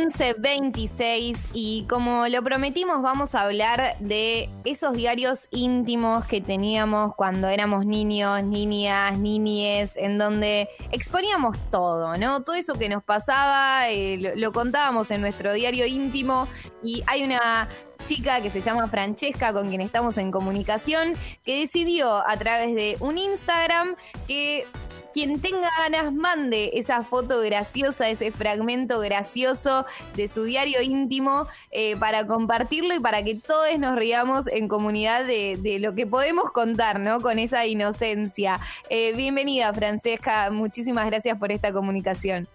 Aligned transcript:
11.26 0.00 1.36
y 1.52 1.84
como 1.88 2.26
lo 2.28 2.42
prometimos 2.42 3.02
vamos 3.02 3.34
a 3.34 3.42
hablar 3.42 3.96
de 4.00 4.48
esos 4.64 4.94
diarios 4.94 5.46
íntimos 5.50 6.24
que 6.24 6.40
teníamos 6.40 7.14
cuando 7.16 7.48
éramos 7.48 7.84
niños, 7.84 8.42
niñas, 8.44 9.18
niñes, 9.18 9.96
en 9.96 10.16
donde 10.16 10.68
exponíamos 10.90 11.58
todo, 11.70 12.16
¿no? 12.16 12.42
Todo 12.42 12.56
eso 12.56 12.74
que 12.74 12.88
nos 12.88 13.02
pasaba, 13.02 13.90
eh, 13.90 14.16
lo, 14.18 14.34
lo 14.36 14.52
contábamos 14.52 15.10
en 15.10 15.20
nuestro 15.20 15.52
diario 15.52 15.84
íntimo 15.84 16.48
y 16.82 17.02
hay 17.06 17.22
una 17.22 17.68
chica 18.06 18.40
que 18.40 18.48
se 18.50 18.62
llama 18.62 18.88
Francesca, 18.88 19.52
con 19.52 19.68
quien 19.68 19.82
estamos 19.82 20.16
en 20.16 20.30
comunicación, 20.30 21.12
que 21.44 21.60
decidió 21.60 22.26
a 22.26 22.36
través 22.38 22.74
de 22.74 22.96
un 23.00 23.18
Instagram 23.18 23.96
que 24.26 24.66
quien 25.12 25.40
tenga 25.40 25.68
ganas 25.78 26.12
mande 26.12 26.70
esa 26.74 27.02
foto 27.02 27.40
graciosa, 27.40 28.08
ese 28.08 28.30
fragmento 28.32 29.00
gracioso 29.00 29.86
de 30.16 30.28
su 30.28 30.44
diario 30.44 30.80
íntimo 30.82 31.46
eh, 31.70 31.96
para 31.96 32.26
compartirlo 32.26 32.94
y 32.94 33.00
para 33.00 33.22
que 33.22 33.34
todos 33.34 33.78
nos 33.78 33.96
riamos 33.96 34.46
en 34.46 34.68
comunidad 34.68 35.24
de, 35.24 35.78
lo 35.80 35.94
que 35.94 36.06
podemos 36.06 36.50
contar, 36.50 37.00
¿no? 37.00 37.20
Con 37.20 37.38
esa 37.38 37.66
inocencia. 37.66 38.60
Eh, 38.88 39.14
bienvenida, 39.14 39.72
Francesca. 39.72 40.50
Muchísimas 40.50 41.06
gracias 41.06 41.38
por 41.38 41.52
esta 41.52 41.72
comunicación. 41.72 42.48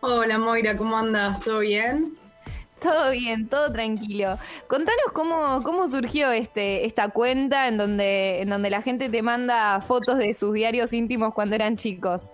Hola, 0.00 0.38
Moira, 0.38 0.76
¿cómo 0.76 0.96
andas? 0.96 1.40
¿Todo 1.40 1.60
bien? 1.60 2.14
Todo 2.82 3.10
bien, 3.12 3.48
todo 3.48 3.70
tranquilo. 3.72 4.38
Contanos 4.66 5.12
cómo, 5.12 5.60
cómo 5.62 5.88
surgió 5.88 6.32
este, 6.32 6.84
esta 6.84 7.10
cuenta 7.10 7.68
en 7.68 7.76
donde, 7.76 8.40
en 8.40 8.48
donde 8.48 8.70
la 8.70 8.82
gente 8.82 9.08
te 9.08 9.22
manda 9.22 9.80
fotos 9.80 10.18
de 10.18 10.34
sus 10.34 10.52
diarios 10.52 10.92
íntimos 10.92 11.32
cuando 11.32 11.54
eran 11.54 11.76
chicos. 11.76 12.30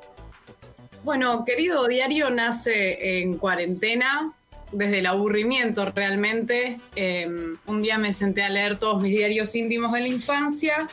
Bueno, 1.04 1.44
querido 1.44 1.86
diario 1.86 2.30
nace 2.30 3.20
en 3.20 3.36
cuarentena, 3.36 4.32
desde 4.72 5.00
el 5.00 5.06
aburrimiento 5.06 5.90
realmente. 5.94 6.80
Em, 6.96 7.56
un 7.66 7.82
día 7.82 7.98
me 7.98 8.12
senté 8.12 8.42
a 8.42 8.48
leer 8.48 8.78
todos 8.78 9.02
mis 9.02 9.12
diarios 9.12 9.54
íntimos 9.54 9.92
de 9.92 10.00
la 10.00 10.08
infancia 10.08 10.88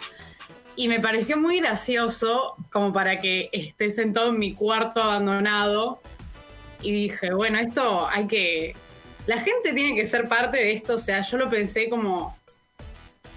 y 0.76 0.88
me 0.88 1.00
pareció 1.00 1.38
muy 1.38 1.60
gracioso 1.60 2.56
como 2.72 2.92
para 2.92 3.20
que 3.20 3.50
esté 3.52 3.92
sentado 3.92 4.30
en 4.30 4.40
mi 4.40 4.54
cuarto 4.54 5.02
abandonado. 5.02 6.02
Y 6.82 6.92
dije, 6.92 7.34
bueno, 7.34 7.58
esto 7.58 8.08
hay 8.08 8.28
que 8.28 8.76
la 9.28 9.40
gente 9.40 9.74
tiene 9.74 9.96
que 9.96 10.08
ser 10.08 10.28
parte 10.28 10.58
de 10.58 10.74
esto, 10.74 10.96
o 10.96 11.00
sea, 11.00 11.22
yo 11.24 11.38
lo 11.38 11.50
pensé 11.50 11.90
como 11.90 12.38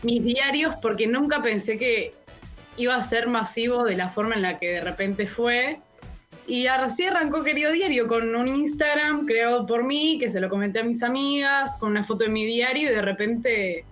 mis 0.02 0.22
diarios 0.22 0.76
porque 0.82 1.06
nunca 1.06 1.42
pensé 1.42 1.78
que 1.78 2.12
iba 2.76 2.94
a 2.94 3.02
ser 3.02 3.26
masivo 3.28 3.84
de 3.84 3.96
la 3.96 4.10
forma 4.10 4.34
en 4.36 4.42
la 4.42 4.58
que 4.58 4.72
de 4.72 4.80
repente 4.80 5.26
fue. 5.26 5.80
Y 6.46 6.66
así 6.66 7.04
arrancó 7.04 7.42
Querido 7.42 7.72
Diario 7.72 8.06
con 8.06 8.34
un 8.34 8.48
Instagram 8.48 9.26
creado 9.26 9.66
por 9.66 9.84
mí, 9.84 10.18
que 10.18 10.30
se 10.30 10.40
lo 10.40 10.48
comenté 10.48 10.80
a 10.80 10.84
mis 10.84 11.02
amigas, 11.02 11.76
con 11.78 11.90
una 11.90 12.04
foto 12.04 12.24
de 12.24 12.30
mi 12.30 12.46
diario 12.46 12.90
y 12.90 12.94
de 12.94 13.02
repente 13.02 13.84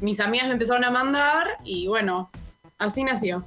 mis 0.00 0.20
amigas 0.20 0.46
me 0.46 0.54
empezaron 0.54 0.84
a 0.84 0.90
mandar 0.90 1.58
y 1.64 1.86
bueno, 1.86 2.30
así 2.78 3.04
nació. 3.04 3.44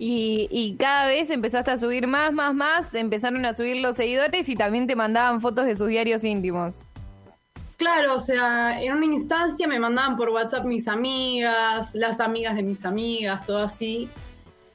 Y, 0.00 0.76
cada 0.78 1.06
vez 1.06 1.28
empezaste 1.30 1.72
a 1.72 1.76
subir 1.76 2.06
más, 2.06 2.32
más, 2.32 2.54
más, 2.54 2.94
empezaron 2.94 3.44
a 3.44 3.52
subir 3.52 3.78
los 3.78 3.96
seguidores 3.96 4.48
y 4.48 4.54
también 4.54 4.86
te 4.86 4.94
mandaban 4.94 5.40
fotos 5.40 5.66
de 5.66 5.74
sus 5.74 5.88
diarios 5.88 6.22
íntimos. 6.22 6.80
Claro, 7.76 8.14
o 8.14 8.20
sea, 8.20 8.80
en 8.80 8.92
una 8.92 9.06
instancia 9.06 9.66
me 9.66 9.78
mandaban 9.78 10.16
por 10.16 10.30
WhatsApp 10.30 10.64
mis 10.64 10.86
amigas, 10.88 11.94
las 11.94 12.20
amigas 12.20 12.54
de 12.56 12.62
mis 12.62 12.84
amigas, 12.84 13.44
todo 13.46 13.58
así. 13.58 14.08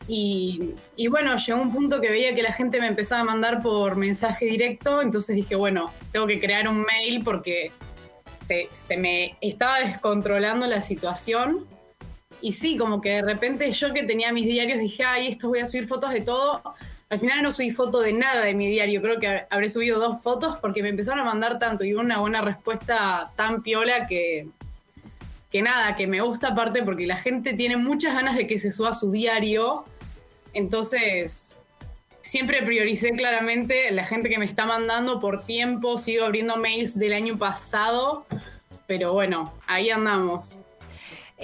Y, 0.08 0.72
y, 0.98 1.08
bueno, 1.08 1.38
llegó 1.38 1.62
un 1.62 1.72
punto 1.72 2.02
que 2.02 2.10
veía 2.10 2.36
que 2.36 2.44
la 2.44 2.52
gente 2.52 2.82
me 2.82 2.88
empezaba 2.88 3.22
a 3.22 3.26
mandar 3.26 3.62
por 3.62 3.96
mensaje 3.96 4.46
directo, 4.46 5.02
entonces 5.02 5.38
dije, 5.38 5.56
bueno, 5.56 5.92
tengo 6.12 6.28
que 6.28 6.42
crear 6.42 6.68
un 6.68 6.82
mail 6.82 7.24
porque 7.24 7.72
se, 8.48 8.68
se 8.74 8.98
me 8.98 9.38
estaba 9.40 9.80
descontrolando 9.80 10.66
la 10.66 10.82
situación 10.82 11.66
y 12.44 12.52
sí, 12.52 12.76
como 12.76 13.00
que 13.00 13.10
de 13.10 13.22
repente 13.22 13.72
yo 13.72 13.94
que 13.94 14.04
tenía 14.04 14.34
mis 14.34 14.46
diarios 14.46 14.78
dije, 14.78 15.06
ay, 15.06 15.28
esto 15.28 15.48
voy 15.48 15.60
a 15.60 15.66
subir 15.66 15.88
fotos 15.88 16.12
de 16.12 16.20
todo. 16.20 16.62
Al 17.10 17.18
final 17.18 17.42
no 17.42 17.54
subí 17.54 17.72
foto 17.72 18.02
de 18.02 18.12
nada 18.12 18.44
de 18.44 18.54
mi 18.54 18.68
diario, 18.68 19.02
creo 19.02 19.18
que 19.18 19.46
habré 19.50 19.70
subido 19.70 19.98
dos 19.98 20.22
fotos 20.22 20.58
porque 20.60 20.84
me 20.84 20.90
empezaron 20.90 21.22
a 21.22 21.24
mandar 21.24 21.58
tanto 21.58 21.86
y 21.86 21.94
una 21.94 22.20
buena 22.20 22.42
respuesta 22.42 23.32
tan 23.38 23.64
piola 23.64 24.08
que, 24.08 24.50
que 25.54 25.62
nada, 25.62 25.96
que 25.96 26.06
me 26.06 26.20
gusta 26.20 26.50
aparte 26.50 26.84
porque 26.84 27.08
la 27.08 27.16
gente 27.16 27.54
tiene 27.54 27.78
muchas 27.78 28.14
ganas 28.14 28.36
de 28.36 28.46
que 28.46 28.60
se 28.60 28.72
suba 28.72 28.94
su 28.94 29.10
diario. 29.10 29.86
Entonces, 30.54 31.56
siempre 32.24 32.62
prioricé 32.64 33.12
claramente 33.12 33.90
la 33.92 34.04
gente 34.04 34.28
que 34.28 34.38
me 34.38 34.46
está 34.46 34.66
mandando 34.66 35.22
por 35.22 35.46
tiempo, 35.46 35.98
sigo 35.98 36.26
abriendo 36.26 36.58
mails 36.58 37.00
del 37.00 37.14
año 37.14 37.38
pasado, 37.38 38.26
pero 38.86 39.14
bueno, 39.14 39.54
ahí 39.66 39.92
andamos. 39.92 40.60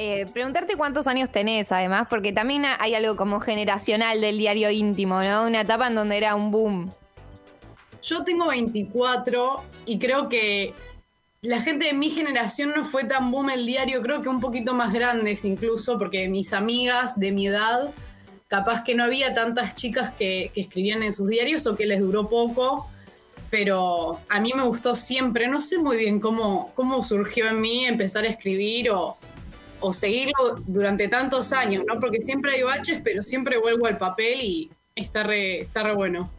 Eh, 0.01 0.25
preguntarte 0.31 0.77
cuántos 0.77 1.07
años 1.07 1.29
tenés, 1.29 1.73
además, 1.73 2.07
porque 2.09 2.31
también 2.31 2.63
hay 2.79 2.95
algo 2.95 3.17
como 3.17 3.41
generacional 3.41 4.21
del 4.21 4.37
diario 4.37 4.71
íntimo, 4.71 5.21
¿no? 5.21 5.45
Una 5.45 5.59
etapa 5.59 5.87
en 5.87 5.95
donde 5.95 6.15
era 6.15 6.35
un 6.35 6.51
boom. 6.51 6.89
Yo 8.01 8.23
tengo 8.23 8.47
24 8.47 9.61
y 9.85 9.99
creo 9.99 10.29
que 10.29 10.73
la 11.41 11.59
gente 11.63 11.87
de 11.87 11.93
mi 11.93 12.11
generación 12.11 12.71
no 12.73 12.85
fue 12.85 13.03
tan 13.03 13.29
boom 13.29 13.49
el 13.49 13.65
diario, 13.65 14.01
creo 14.01 14.21
que 14.21 14.29
un 14.29 14.39
poquito 14.39 14.73
más 14.73 14.93
grandes 14.93 15.43
incluso, 15.43 15.99
porque 15.99 16.29
mis 16.29 16.53
amigas 16.53 17.19
de 17.19 17.33
mi 17.33 17.47
edad, 17.47 17.91
capaz 18.47 18.85
que 18.85 18.95
no 18.95 19.03
había 19.03 19.33
tantas 19.33 19.75
chicas 19.75 20.13
que, 20.13 20.49
que 20.53 20.61
escribían 20.61 21.03
en 21.03 21.13
sus 21.13 21.27
diarios 21.27 21.67
o 21.67 21.75
que 21.75 21.85
les 21.85 21.99
duró 21.99 22.29
poco 22.29 22.87
pero 23.49 24.19
a 24.29 24.39
mí 24.39 24.51
me 24.55 24.63
gustó 24.63 24.95
siempre, 24.95 25.47
no 25.47 25.61
sé 25.61 25.79
muy 25.79 25.97
bien 25.97 26.19
cómo, 26.19 26.71
cómo 26.75 27.01
surgió 27.03 27.47
en 27.47 27.59
mí 27.59 27.85
empezar 27.85 28.23
a 28.23 28.27
escribir 28.27 28.91
o, 28.91 29.17
o 29.79 29.93
seguirlo 29.93 30.55
durante 30.67 31.07
tantos 31.07 31.53
años, 31.53 31.83
¿no? 31.87 31.99
Porque 31.99 32.21
siempre 32.21 32.55
hay 32.55 32.63
baches, 32.63 33.01
pero 33.03 33.21
siempre 33.21 33.57
vuelvo 33.57 33.85
al 33.87 33.97
papel 33.97 34.41
y 34.41 34.71
está 34.95 35.23
re, 35.23 35.61
está 35.61 35.83
re 35.83 35.93
bueno. 35.93 36.29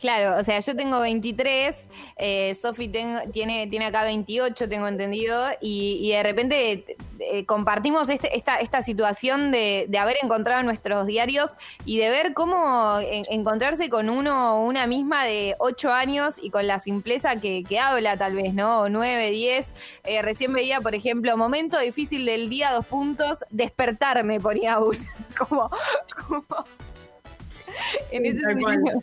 Claro, 0.00 0.38
o 0.38 0.44
sea, 0.44 0.60
yo 0.60 0.76
tengo 0.76 1.00
23, 1.00 1.88
eh, 2.16 2.54
Sofi 2.54 2.88
tiene, 2.88 3.66
tiene 3.66 3.84
acá 3.84 4.04
28, 4.04 4.68
tengo 4.68 4.86
entendido, 4.86 5.46
y, 5.60 6.10
de 6.10 6.22
repente 6.22 6.96
eh, 7.18 7.44
compartimos 7.46 8.08
este, 8.08 8.36
esta, 8.36 8.56
esta 8.56 8.82
situación 8.82 9.50
de, 9.50 9.88
haber 9.98 10.16
encontrado 10.22 10.62
nuestros 10.62 11.06
diarios 11.06 11.56
y 11.84 11.98
de 11.98 12.10
ver 12.10 12.32
cómo 12.32 12.98
encontrarse 13.00 13.90
con 13.90 14.08
uno 14.08 14.62
una 14.62 14.86
misma 14.86 15.24
de 15.24 15.56
8 15.58 15.92
años 15.92 16.36
y 16.40 16.50
con 16.50 16.68
la 16.68 16.78
simpleza 16.78 17.40
que, 17.40 17.64
habla 17.80 18.16
tal 18.16 18.34
vez, 18.34 18.54
¿no? 18.54 18.82
O 18.82 18.88
9, 18.88 19.30
10. 19.30 19.72
Eh, 20.04 20.22
recién 20.22 20.52
veía, 20.52 20.80
por 20.80 20.94
ejemplo, 20.94 21.36
momento 21.36 21.78
difícil 21.78 22.24
del 22.24 22.48
día, 22.48 22.72
dos 22.72 22.86
puntos, 22.86 23.44
despertarme 23.50 24.40
ponía 24.40 24.78
uno. 24.78 24.98
como, 25.38 25.70
como 26.26 26.44
en 28.10 28.26
ese 28.26 28.40
sentido. 28.40 29.02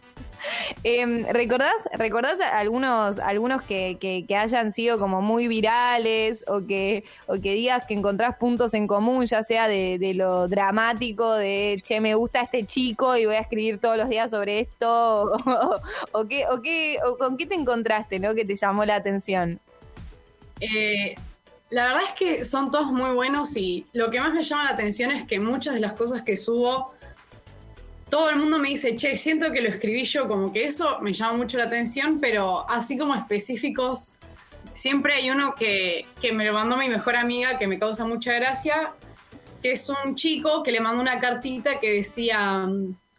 Eh, 0.84 1.26
¿recordás, 1.32 1.74
¿Recordás 1.94 2.40
algunos, 2.40 3.20
algunos 3.20 3.62
que, 3.64 3.98
que, 4.00 4.36
hayan 4.36 4.72
sido 4.72 5.00
como 5.00 5.22
muy 5.22 5.48
virales 5.48 6.46
o 6.48 6.66
que, 6.66 7.04
o 7.28 7.34
que 7.36 7.54
digas 7.54 7.86
que 7.86 7.94
encontrás 7.94 8.38
puntos 8.38 8.74
en 8.74 8.88
común, 8.88 9.26
ya 9.26 9.44
sea 9.44 9.68
de, 9.68 9.98
de, 10.00 10.14
lo 10.14 10.48
dramático, 10.48 11.34
de, 11.34 11.82
che, 11.84 12.00
me 12.02 12.16
gusta 12.16 12.42
este 12.42 12.66
chico 12.66 13.16
y 13.16 13.26
voy 13.26 13.36
a 13.36 13.40
escribir 13.40 13.80
todos 13.80 13.98
los 13.98 14.10
días 14.10 14.32
sobre 14.32 14.62
esto? 14.62 15.32
O, 16.12 16.26
qué, 16.28 16.46
o, 16.48 16.62
qué, 16.62 16.98
o 17.06 17.18
con 17.18 17.38
qué 17.38 17.46
te 17.46 17.56
encontraste, 17.56 18.20
¿no? 18.20 18.34
Que 18.36 18.46
te 18.46 18.56
llamó 18.56 18.86
la 18.86 18.96
atención. 18.96 19.60
Eh, 20.60 21.16
la 21.70 21.88
verdad 21.88 22.04
es 22.10 22.14
que 22.14 22.46
son 22.46 22.72
todos 22.72 22.92
muy 22.92 23.14
buenos 23.16 23.58
y 23.58 23.86
lo 23.94 24.12
que 24.12 24.20
más 24.20 24.34
me 24.34 24.44
llama 24.44 24.66
la 24.66 24.70
atención 24.72 25.12
es 25.12 25.26
que 25.26 25.40
muchas 25.40 25.74
de 25.74 25.80
las 25.80 25.94
cosas 25.94 26.22
que 26.22 26.38
subo 26.38 26.94
todo 28.16 28.30
el 28.30 28.38
mundo 28.38 28.60
me 28.60 28.70
dice, 28.70 28.96
che, 28.96 29.18
siento 29.18 29.52
que 29.52 29.62
lo 29.62 29.68
escribí 29.68 30.06
yo, 30.06 30.26
como 30.26 30.54
que 30.54 30.68
eso 30.68 31.00
me 31.02 31.12
llama 31.12 31.34
mucho 31.34 31.58
la 31.58 31.66
atención, 31.66 32.22
pero 32.22 32.66
así 32.70 32.98
como 32.98 33.14
específicos, 33.14 34.14
siempre 34.74 35.16
hay 35.16 35.32
uno 35.32 35.54
que, 35.54 36.06
que 36.22 36.32
me 36.32 36.46
lo 36.46 36.54
mandó 36.54 36.78
mi 36.78 36.88
mejor 36.88 37.18
amiga, 37.18 37.58
que 37.58 37.68
me 37.68 37.78
causa 37.78 38.06
mucha 38.06 38.32
gracia, 38.32 38.94
que 39.62 39.74
es 39.74 39.90
un 39.90 40.16
chico 40.16 40.64
que 40.64 40.72
le 40.72 40.80
mandó 40.80 41.02
una 41.02 41.20
cartita 41.20 41.82
que 41.82 41.92
decía, 41.92 42.66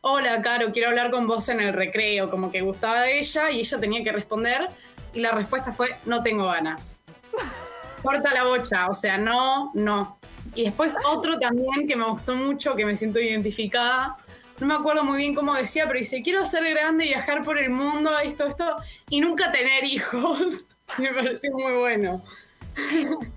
hola, 0.00 0.40
Caro, 0.40 0.72
quiero 0.72 0.88
hablar 0.88 1.10
con 1.10 1.26
vos 1.26 1.50
en 1.50 1.60
el 1.60 1.74
recreo, 1.74 2.30
como 2.30 2.50
que 2.50 2.62
gustaba 2.62 3.02
de 3.02 3.18
ella, 3.18 3.50
y 3.50 3.60
ella 3.60 3.78
tenía 3.78 4.02
que 4.02 4.12
responder, 4.12 4.66
y 5.12 5.20
la 5.20 5.32
respuesta 5.32 5.74
fue, 5.74 5.88
no 6.06 6.22
tengo 6.22 6.46
ganas. 6.46 6.96
Corta 8.02 8.32
la 8.32 8.44
bocha, 8.44 8.86
o 8.88 8.94
sea, 8.94 9.18
no, 9.18 9.72
no. 9.74 10.18
Y 10.54 10.64
después 10.64 10.96
otro 11.06 11.38
también 11.38 11.86
que 11.86 11.96
me 11.96 12.06
gustó 12.06 12.34
mucho, 12.34 12.74
que 12.74 12.86
me 12.86 12.96
siento 12.96 13.18
identificada, 13.20 14.16
no 14.60 14.66
me 14.66 14.74
acuerdo 14.74 15.04
muy 15.04 15.18
bien 15.18 15.34
cómo 15.34 15.54
decía, 15.54 15.84
pero 15.86 15.98
dice, 15.98 16.22
quiero 16.22 16.46
ser 16.46 16.64
grande, 16.68 17.04
viajar 17.04 17.44
por 17.44 17.58
el 17.58 17.70
mundo, 17.70 18.10
esto, 18.18 18.46
esto, 18.46 18.76
y 19.10 19.20
nunca 19.20 19.52
tener 19.52 19.84
hijos. 19.84 20.66
me 20.98 21.12
pareció 21.12 21.52
muy 21.52 21.74
bueno. 21.74 22.22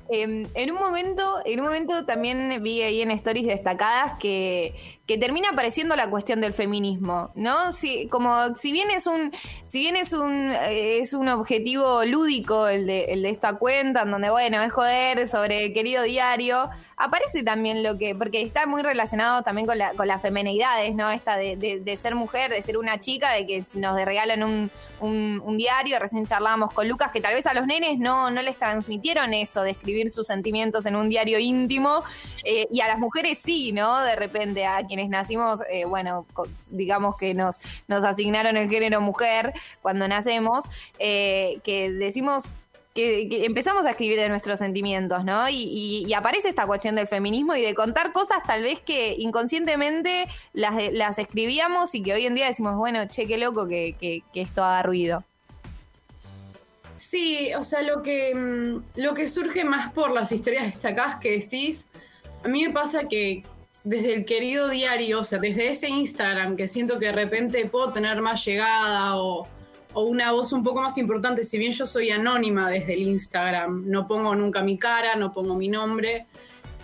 Em, 0.09 0.47
en 0.53 0.71
un 0.71 0.77
momento, 0.77 1.39
en 1.45 1.59
un 1.59 1.67
momento 1.67 2.05
también 2.05 2.61
vi 2.61 2.81
ahí 2.81 3.01
en 3.01 3.11
stories 3.11 3.47
destacadas 3.47 4.13
que, 4.19 4.75
que 5.05 5.17
termina 5.17 5.49
apareciendo 5.49 5.95
la 5.95 6.09
cuestión 6.09 6.41
del 6.41 6.53
feminismo, 6.53 7.31
¿no? 7.35 7.71
Si, 7.71 8.07
como 8.07 8.55
si 8.55 8.71
bien 8.71 8.89
es 8.89 9.07
un, 9.07 9.31
si 9.65 9.79
bien 9.79 9.95
es 9.95 10.13
un, 10.13 10.51
eh, 10.51 10.99
es 10.99 11.13
un 11.13 11.29
objetivo 11.29 12.03
lúdico 12.05 12.67
el 12.67 12.85
de, 12.85 13.05
el 13.05 13.21
de 13.21 13.29
esta 13.29 13.53
cuenta, 13.53 14.01
en 14.01 14.11
donde 14.11 14.29
bueno, 14.29 14.61
es 14.61 14.73
joder 14.73 15.27
sobre 15.27 15.67
el 15.67 15.73
querido 15.73 16.03
diario, 16.03 16.69
aparece 16.99 17.43
también 17.43 17.81
lo 17.81 17.97
que, 17.97 18.13
porque 18.13 18.41
está 18.41 18.67
muy 18.67 18.81
relacionado 18.81 19.41
también 19.41 19.65
con 19.65 19.77
la, 19.77 19.93
con 19.93 20.05
las 20.05 20.21
femenidades, 20.21 20.93
¿no? 20.93 21.09
Esta 21.09 21.37
de, 21.37 21.55
de, 21.55 21.97
ser 21.97 22.13
mujer, 22.13 22.51
de 22.51 22.61
ser 22.61 22.77
una 22.77 22.99
chica, 22.99 23.31
de 23.31 23.47
que 23.47 23.63
nos 23.75 23.95
regalan 24.03 24.43
un, 24.43 24.69
un, 24.99 25.57
diario, 25.57 25.97
recién 25.97 26.27
charlábamos 26.27 26.73
con 26.73 26.89
Lucas, 26.89 27.11
que 27.11 27.21
tal 27.21 27.33
vez 27.33 27.45
a 27.45 27.53
los 27.53 27.65
nenes 27.65 27.99
no, 27.99 28.29
no 28.29 28.41
les 28.41 28.57
transmitieron 28.57 29.33
eso 29.33 29.61
de 29.61 29.71
escribir 29.71 30.11
sus 30.11 30.27
sentimientos 30.27 30.85
en 30.85 30.97
un 30.97 31.07
diario 31.07 31.39
íntimo, 31.39 32.03
eh, 32.43 32.67
y 32.69 32.81
a 32.81 32.87
las 32.89 32.99
mujeres 32.99 33.39
sí, 33.39 33.71
¿no? 33.71 34.01
De 34.01 34.17
repente 34.17 34.65
a 34.65 34.85
quienes 34.85 35.07
nacimos, 35.07 35.61
eh, 35.71 35.85
bueno, 35.85 36.25
digamos 36.69 37.15
que 37.15 37.33
nos, 37.33 37.59
nos 37.87 38.03
asignaron 38.03 38.57
el 38.57 38.69
género 38.69 38.99
mujer 38.99 39.53
cuando 39.81 40.05
nacemos, 40.09 40.65
eh, 40.99 41.59
que 41.63 41.91
decimos 41.91 42.43
que, 42.93 43.45
empezamos 43.45 43.85
a 43.85 43.91
escribir 43.91 44.19
de 44.19 44.29
nuestros 44.29 44.59
sentimientos, 44.59 45.23
¿no? 45.23 45.47
Y, 45.49 46.11
aparece 46.13 46.49
esta 46.49 46.65
cuestión 46.65 46.95
del 46.95 47.07
feminismo 47.07 47.55
y 47.55 47.61
de 47.61 47.73
contar 47.75 48.11
cosas 48.11 48.39
tal 48.45 48.63
vez 48.63 48.79
que 48.79 49.15
inconscientemente 49.17 50.27
las, 50.53 51.17
escribíamos 51.17 51.95
y 51.95 52.01
que 52.01 52.13
hoy 52.13 52.25
en 52.25 52.35
día 52.35 52.47
decimos, 52.47 52.75
bueno, 52.75 53.05
che, 53.07 53.27
qué 53.27 53.37
loco 53.37 53.67
que, 53.67 53.95
que, 53.99 54.41
esto 54.41 54.63
haga 54.63 54.83
ruido. 54.83 55.23
Sí, 56.97 57.53
o 57.53 57.63
sea, 57.63 57.81
lo 57.81 58.03
que, 58.03 58.35
mm, 58.35 58.99
lo 59.01 59.13
que 59.13 59.29
surge 59.29 59.63
más 59.63 59.93
por 59.93 60.11
las 60.11 60.31
historias 60.31 60.65
destacadas 60.65 61.19
que 61.19 61.39
decís, 61.39 61.87
a 62.43 62.47
mí 62.47 62.65
me 62.65 62.73
pasa 62.73 63.07
que 63.07 63.43
desde 63.83 64.13
el 64.13 64.25
querido 64.25 64.69
diario, 64.69 65.21
o 65.21 65.23
sea, 65.23 65.39
desde 65.39 65.69
ese 65.69 65.89
Instagram 65.89 66.57
que 66.57 66.67
siento 66.67 66.99
que 66.99 67.07
de 67.07 67.11
repente 67.13 67.65
puedo 67.65 67.93
tener 67.93 68.21
más 68.21 68.43
llegada 68.45 69.17
o, 69.17 69.47
una 69.95 70.31
voz 70.31 70.53
un 70.53 70.63
poco 70.63 70.81
más 70.81 70.97
importante, 70.97 71.43
si 71.43 71.57
bien 71.57 71.71
yo 71.71 71.85
soy 71.85 72.11
anónima 72.11 72.69
desde 72.69 72.93
el 72.93 73.03
Instagram, 73.03 73.85
no 73.87 74.07
pongo 74.07 74.35
nunca 74.35 74.61
mi 74.61 74.77
cara, 74.77 75.15
no 75.15 75.33
pongo 75.33 75.55
mi 75.55 75.67
nombre, 75.67 76.27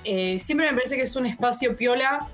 eh, 0.03 0.39
siempre 0.39 0.67
me 0.67 0.73
parece 0.73 0.95
que 0.95 1.03
es 1.03 1.15
un 1.15 1.25
espacio 1.25 1.75
piola 1.75 2.27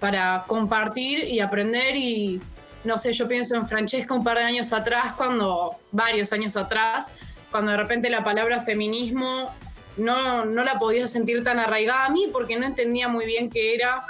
para 0.00 0.44
compartir 0.46 1.24
y 1.24 1.40
aprender 1.40 1.96
y 1.96 2.40
no 2.84 2.98
sé, 2.98 3.12
yo 3.12 3.26
pienso 3.26 3.54
en 3.54 3.66
Francesca 3.68 4.14
un 4.14 4.22
par 4.22 4.38
de 4.38 4.44
años 4.44 4.72
atrás, 4.72 5.14
cuando, 5.16 5.76
varios 5.90 6.32
años 6.32 6.56
atrás, 6.56 7.12
cuando 7.50 7.72
de 7.72 7.76
repente 7.76 8.10
la 8.10 8.22
palabra 8.22 8.62
feminismo 8.62 9.52
no, 9.96 10.44
no 10.44 10.62
la 10.62 10.78
podía 10.78 11.08
sentir 11.08 11.42
tan 11.42 11.58
arraigada 11.58 12.06
a 12.06 12.10
mí 12.10 12.28
porque 12.32 12.56
no 12.56 12.66
entendía 12.66 13.08
muy 13.08 13.26
bien 13.26 13.50
qué 13.50 13.74
era 13.74 14.04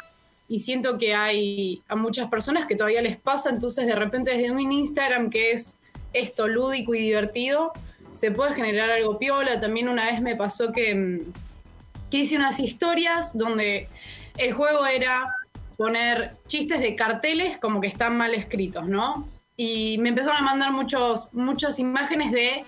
y 0.48 0.60
siento 0.60 0.98
que 0.98 1.14
hay 1.14 1.82
a 1.88 1.96
muchas 1.96 2.28
personas 2.28 2.66
que 2.66 2.76
todavía 2.76 3.02
les 3.02 3.19
pasa, 3.19 3.50
entonces 3.50 3.86
de 3.86 3.94
repente 3.94 4.36
desde 4.36 4.50
un 4.50 4.72
Instagram 4.72 5.30
que 5.30 5.52
es 5.52 5.76
esto 6.12 6.49
lúdico 6.49 6.94
y 6.94 7.00
divertido, 7.00 7.73
se 8.12 8.31
puede 8.31 8.55
generar 8.55 8.91
algo 8.91 9.19
piola. 9.19 9.61
También 9.61 9.88
una 9.88 10.06
vez 10.06 10.20
me 10.20 10.37
pasó 10.37 10.73
que, 10.73 10.94
mm, 10.94 11.32
que 12.11 12.19
hice 12.19 12.37
unas 12.37 12.58
historias 12.58 13.37
donde 13.37 13.88
el 14.38 14.53
juego 14.53 14.87
era 14.87 15.29
poner 15.76 16.37
chistes 16.49 16.81
de 16.81 16.97
carteles 16.97 17.58
como 17.58 17.81
que 17.81 17.88
están 17.88 18.17
mal 18.17 18.35
escritos, 18.35 18.87
¿no? 18.87 19.29
Y 19.56 19.99
me 19.99 20.11
empezaron 20.11 20.38
a 20.38 20.44
mandar 20.44 20.73
muchos, 20.73 21.32
muchas 21.35 21.79
imágenes 21.79 22.32
de 22.32 22.64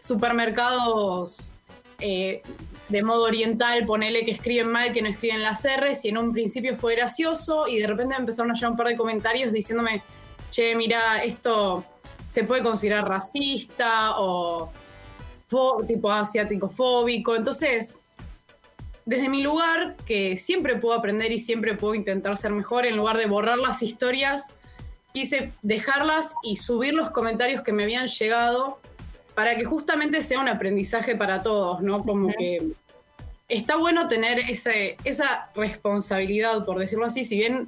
supermercados 0.00 1.54
eh, 2.00 2.42
de 2.88 3.02
modo 3.02 3.24
oriental, 3.24 3.86
ponele 3.86 4.24
que 4.24 4.32
escriben 4.32 4.68
mal, 4.68 4.92
que 4.92 5.02
no 5.02 5.08
escriben 5.08 5.42
las 5.42 5.64
R's, 5.64 6.04
y 6.04 6.08
en 6.08 6.18
un 6.18 6.32
principio 6.32 6.76
fue 6.76 6.96
gracioso, 6.96 7.68
y 7.68 7.78
de 7.78 7.86
repente 7.86 8.14
me 8.14 8.20
empezaron 8.20 8.50
a 8.50 8.54
llegar 8.54 8.70
un 8.72 8.76
par 8.76 8.88
de 8.88 8.96
comentarios 8.96 9.52
diciéndome, 9.52 10.02
che, 10.50 10.74
mira, 10.74 11.22
esto 11.22 11.84
se 12.30 12.44
puede 12.44 12.62
considerar 12.62 13.06
racista 13.06 14.18
o 14.18 14.72
tipo 15.86 16.10
asiático 16.10 16.70
fóbico. 16.70 17.34
Entonces, 17.34 17.96
desde 19.04 19.28
mi 19.28 19.42
lugar, 19.42 19.96
que 20.06 20.38
siempre 20.38 20.76
puedo 20.76 20.94
aprender 20.94 21.32
y 21.32 21.38
siempre 21.38 21.74
puedo 21.74 21.94
intentar 21.94 22.38
ser 22.38 22.52
mejor, 22.52 22.86
en 22.86 22.96
lugar 22.96 23.16
de 23.16 23.26
borrar 23.26 23.58
las 23.58 23.82
historias, 23.82 24.54
quise 25.12 25.52
dejarlas 25.62 26.34
y 26.44 26.56
subir 26.56 26.94
los 26.94 27.10
comentarios 27.10 27.62
que 27.62 27.72
me 27.72 27.82
habían 27.82 28.06
llegado 28.06 28.78
para 29.34 29.56
que 29.56 29.64
justamente 29.64 30.22
sea 30.22 30.40
un 30.40 30.48
aprendizaje 30.48 31.16
para 31.16 31.42
todos, 31.42 31.80
¿no? 31.80 32.04
Como 32.04 32.28
que 32.38 32.72
está 33.48 33.76
bueno 33.76 34.06
tener 34.06 34.38
ese, 34.38 34.96
esa 35.04 35.50
responsabilidad, 35.56 36.64
por 36.64 36.78
decirlo 36.78 37.06
así, 37.06 37.24
si 37.24 37.36
bien 37.36 37.66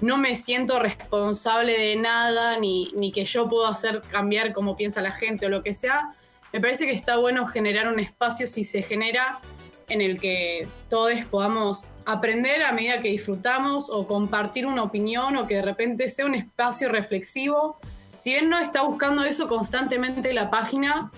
no 0.00 0.16
me 0.18 0.36
siento 0.36 0.78
responsable 0.78 1.78
de 1.78 1.96
nada, 1.96 2.58
ni, 2.58 2.92
ni 2.94 3.12
que 3.12 3.24
yo 3.24 3.48
puedo 3.48 3.66
hacer 3.66 4.00
cambiar 4.10 4.52
cómo 4.52 4.76
piensa 4.76 5.00
la 5.00 5.12
gente 5.12 5.46
o 5.46 5.48
lo 5.48 5.62
que 5.62 5.74
sea, 5.74 6.10
me 6.52 6.60
parece 6.60 6.86
que 6.86 6.92
está 6.92 7.16
bueno 7.16 7.46
generar 7.46 7.92
un 7.92 7.98
espacio 7.98 8.46
si 8.46 8.64
se 8.64 8.82
genera 8.82 9.40
en 9.88 10.00
el 10.00 10.20
que 10.20 10.66
todos 10.88 11.12
podamos 11.30 11.86
aprender 12.06 12.62
a 12.62 12.72
medida 12.72 13.00
que 13.00 13.08
disfrutamos 13.08 13.90
o 13.90 14.06
compartir 14.06 14.66
una 14.66 14.82
opinión 14.82 15.36
o 15.36 15.46
que 15.46 15.56
de 15.56 15.62
repente 15.62 16.08
sea 16.08 16.26
un 16.26 16.34
espacio 16.34 16.88
reflexivo 16.88 17.78
si 18.24 18.30
bien 18.30 18.48
no 18.48 18.58
está 18.58 18.80
buscando 18.80 19.22
eso 19.22 19.46
constantemente 19.48 20.32
la 20.32 20.48
página, 20.48 21.10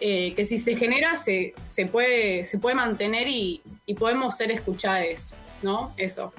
eh, 0.00 0.34
que 0.34 0.44
si 0.44 0.58
se 0.58 0.74
genera 0.74 1.14
se, 1.14 1.54
se, 1.62 1.86
puede, 1.86 2.44
se 2.46 2.58
puede 2.58 2.74
mantener 2.74 3.28
y, 3.28 3.62
podemos 3.96 4.36
ser 4.36 4.50
escuchados, 4.50 5.34
¿no? 5.62 5.94
Eso. 5.96 6.32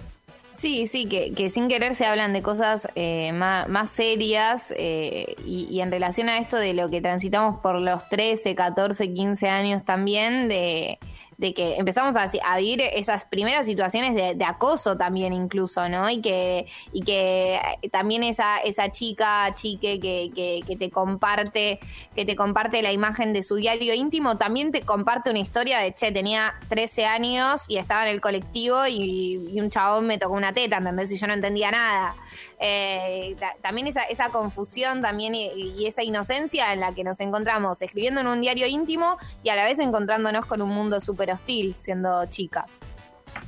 Sí, 0.60 0.88
sí, 0.88 1.06
que, 1.06 1.32
que, 1.32 1.50
sin 1.50 1.70
querer 1.70 1.96
se 1.96 2.06
hablan 2.06 2.34
de 2.34 2.42
cosas 2.42 2.90
eh, 2.96 3.32
más, 3.32 3.92
serias 3.92 4.74
eh, 4.76 5.36
y, 5.46 5.68
y, 5.70 5.80
en 5.80 5.90
relación 5.90 6.28
a 6.28 6.38
esto 6.38 6.58
de 6.58 6.74
lo 6.74 6.90
que 6.90 7.00
transitamos 7.00 7.62
por 7.62 7.80
los 7.80 8.10
13, 8.10 8.56
14, 8.56 9.14
15 9.14 9.48
años 9.48 9.86
también, 9.86 10.50
de, 10.50 11.00
de 11.40 11.54
que 11.54 11.78
empezamos 11.78 12.18
a, 12.18 12.30
a 12.44 12.58
vivir 12.58 12.82
esas 12.82 13.24
primeras 13.24 13.66
situaciones 13.66 14.14
de, 14.14 14.44
acoso 14.44 14.98
también 14.98 15.32
incluso, 15.32 15.88
¿no? 15.88 16.10
Y 16.10 16.22
que, 16.22 16.68
y 16.92 17.02
que 17.02 17.56
eh, 17.82 17.90
también 17.90 18.24
esa, 18.24 18.58
esa 18.58 18.92
chica, 18.92 19.50
chique 19.56 20.02
que, 20.02 20.32
que, 20.36 20.76
te 20.76 20.90
comparte, 20.90 21.80
que 22.14 22.26
te 22.26 22.36
comparte 22.36 22.82
la 22.82 22.92
imagen 22.92 23.32
de 23.32 23.44
su 23.44 23.56
diario 23.56 23.94
íntimo, 23.94 24.38
también 24.38 24.74
te 24.74 24.82
comparte 24.82 25.30
una 25.30 25.40
historia 25.40 25.80
de, 25.80 25.94
che, 25.94 26.12
tenía 26.12 26.56
13 26.68 27.06
años 27.06 27.64
y 27.70 27.78
estaba 27.78 28.04
en 28.04 28.10
el 28.10 28.20
colectivo 28.20 28.86
y, 28.86 29.58
un 29.60 29.70
chabón 29.70 30.08
me 30.08 30.18
tocó 30.18 30.34
una 30.34 30.52
teta, 30.52 30.78
¿entendés? 30.78 31.10
Y 31.12 31.18
yo 31.18 31.28
no 31.28 31.34
entendía 31.34 31.72
nada. 31.72 32.16
Eh, 32.60 33.36
también 33.62 33.88
esa, 33.88 34.04
esa 34.04 34.30
confusión 34.30 35.02
también 35.02 35.36
y, 35.36 35.48
y, 35.48 35.88
esa 35.88 36.04
inocencia 36.04 36.74
en 36.74 36.82
la 36.82 36.94
que 36.94 37.04
nos 37.04 37.20
encontramos 37.20 37.82
escribiendo 37.82 38.22
en 38.22 38.28
un 38.28 38.42
diario 38.42 38.68
íntimo 38.68 39.18
y 39.44 39.50
a 39.50 39.56
la 39.56 39.66
vez 39.66 39.80
encontrándonos 39.80 40.46
con 40.46 40.62
un 40.62 40.70
mundo 40.70 41.00
súper 41.02 41.32
hostil 41.32 41.76
siendo 41.76 42.26
chica. 42.26 42.66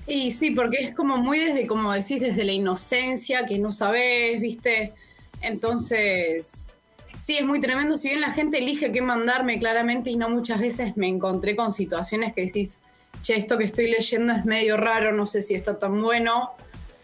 Y 0.08 0.32
sí, 0.32 0.51
porque 0.51 0.77
es 0.84 0.96
como 0.96 1.18
muy 1.18 1.39
desde, 1.39 1.68
como 1.68 1.92
decís, 1.92 2.20
desde 2.20 2.44
la 2.44 2.51
inocencia, 2.51 3.46
que 3.46 3.60
no 3.60 3.72
sabes, 3.72 4.39
¿viste? 4.39 4.94
Entonces, 5.42 6.70
sí, 7.18 7.38
es 7.38 7.46
muy 7.46 7.62
tremendo. 7.62 7.98
Si 7.98 8.10
bien 8.10 8.22
la 8.22 8.32
gente 8.32 8.58
elige 8.58 8.92
qué 8.92 9.01
mandarme 9.01 9.60
claramente 9.60 10.10
y 10.10 10.18
no 10.18 10.30
muchas 10.30 10.60
veces 10.60 10.98
me 10.98 11.08
encontré 11.08 11.56
con 11.56 11.72
situaciones 11.72 12.34
que 12.34 12.46
decís, 12.46 12.80
che, 13.22 13.38
esto 13.38 13.58
que 13.58 13.65
estoy 13.65 13.92
leyendo 13.92 14.34
es 14.34 14.46
medio 14.46 14.77
raro, 14.77 15.12
no 15.12 15.27
sé 15.27 15.42
si 15.42 15.54
está 15.54 15.77
tan 15.77 16.01
bueno. 16.01 16.51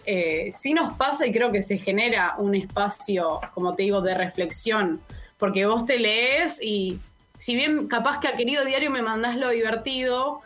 Eh, 0.09 0.53
sí 0.53 0.73
nos 0.73 0.93
pasa 0.93 1.27
y 1.27 1.33
creo 1.33 1.51
que 1.51 1.61
se 1.61 1.77
genera 1.77 2.35
un 2.37 2.55
espacio, 2.55 3.41
como 3.53 3.75
te 3.75 3.83
digo, 3.83 3.99
de 3.99 4.15
reflexión, 4.15 5.01
porque 5.37 5.65
vos 5.65 5.85
te 5.85 5.99
lees 5.99 6.63
y 6.63 6.97
si 7.37 7.55
bien 7.55 7.89
capaz 7.89 8.21
que 8.21 8.29
a 8.29 8.37
querido 8.37 8.63
diario 8.63 8.89
me 8.89 9.01
mandás 9.01 9.35
lo 9.35 9.49
divertido, 9.49 10.41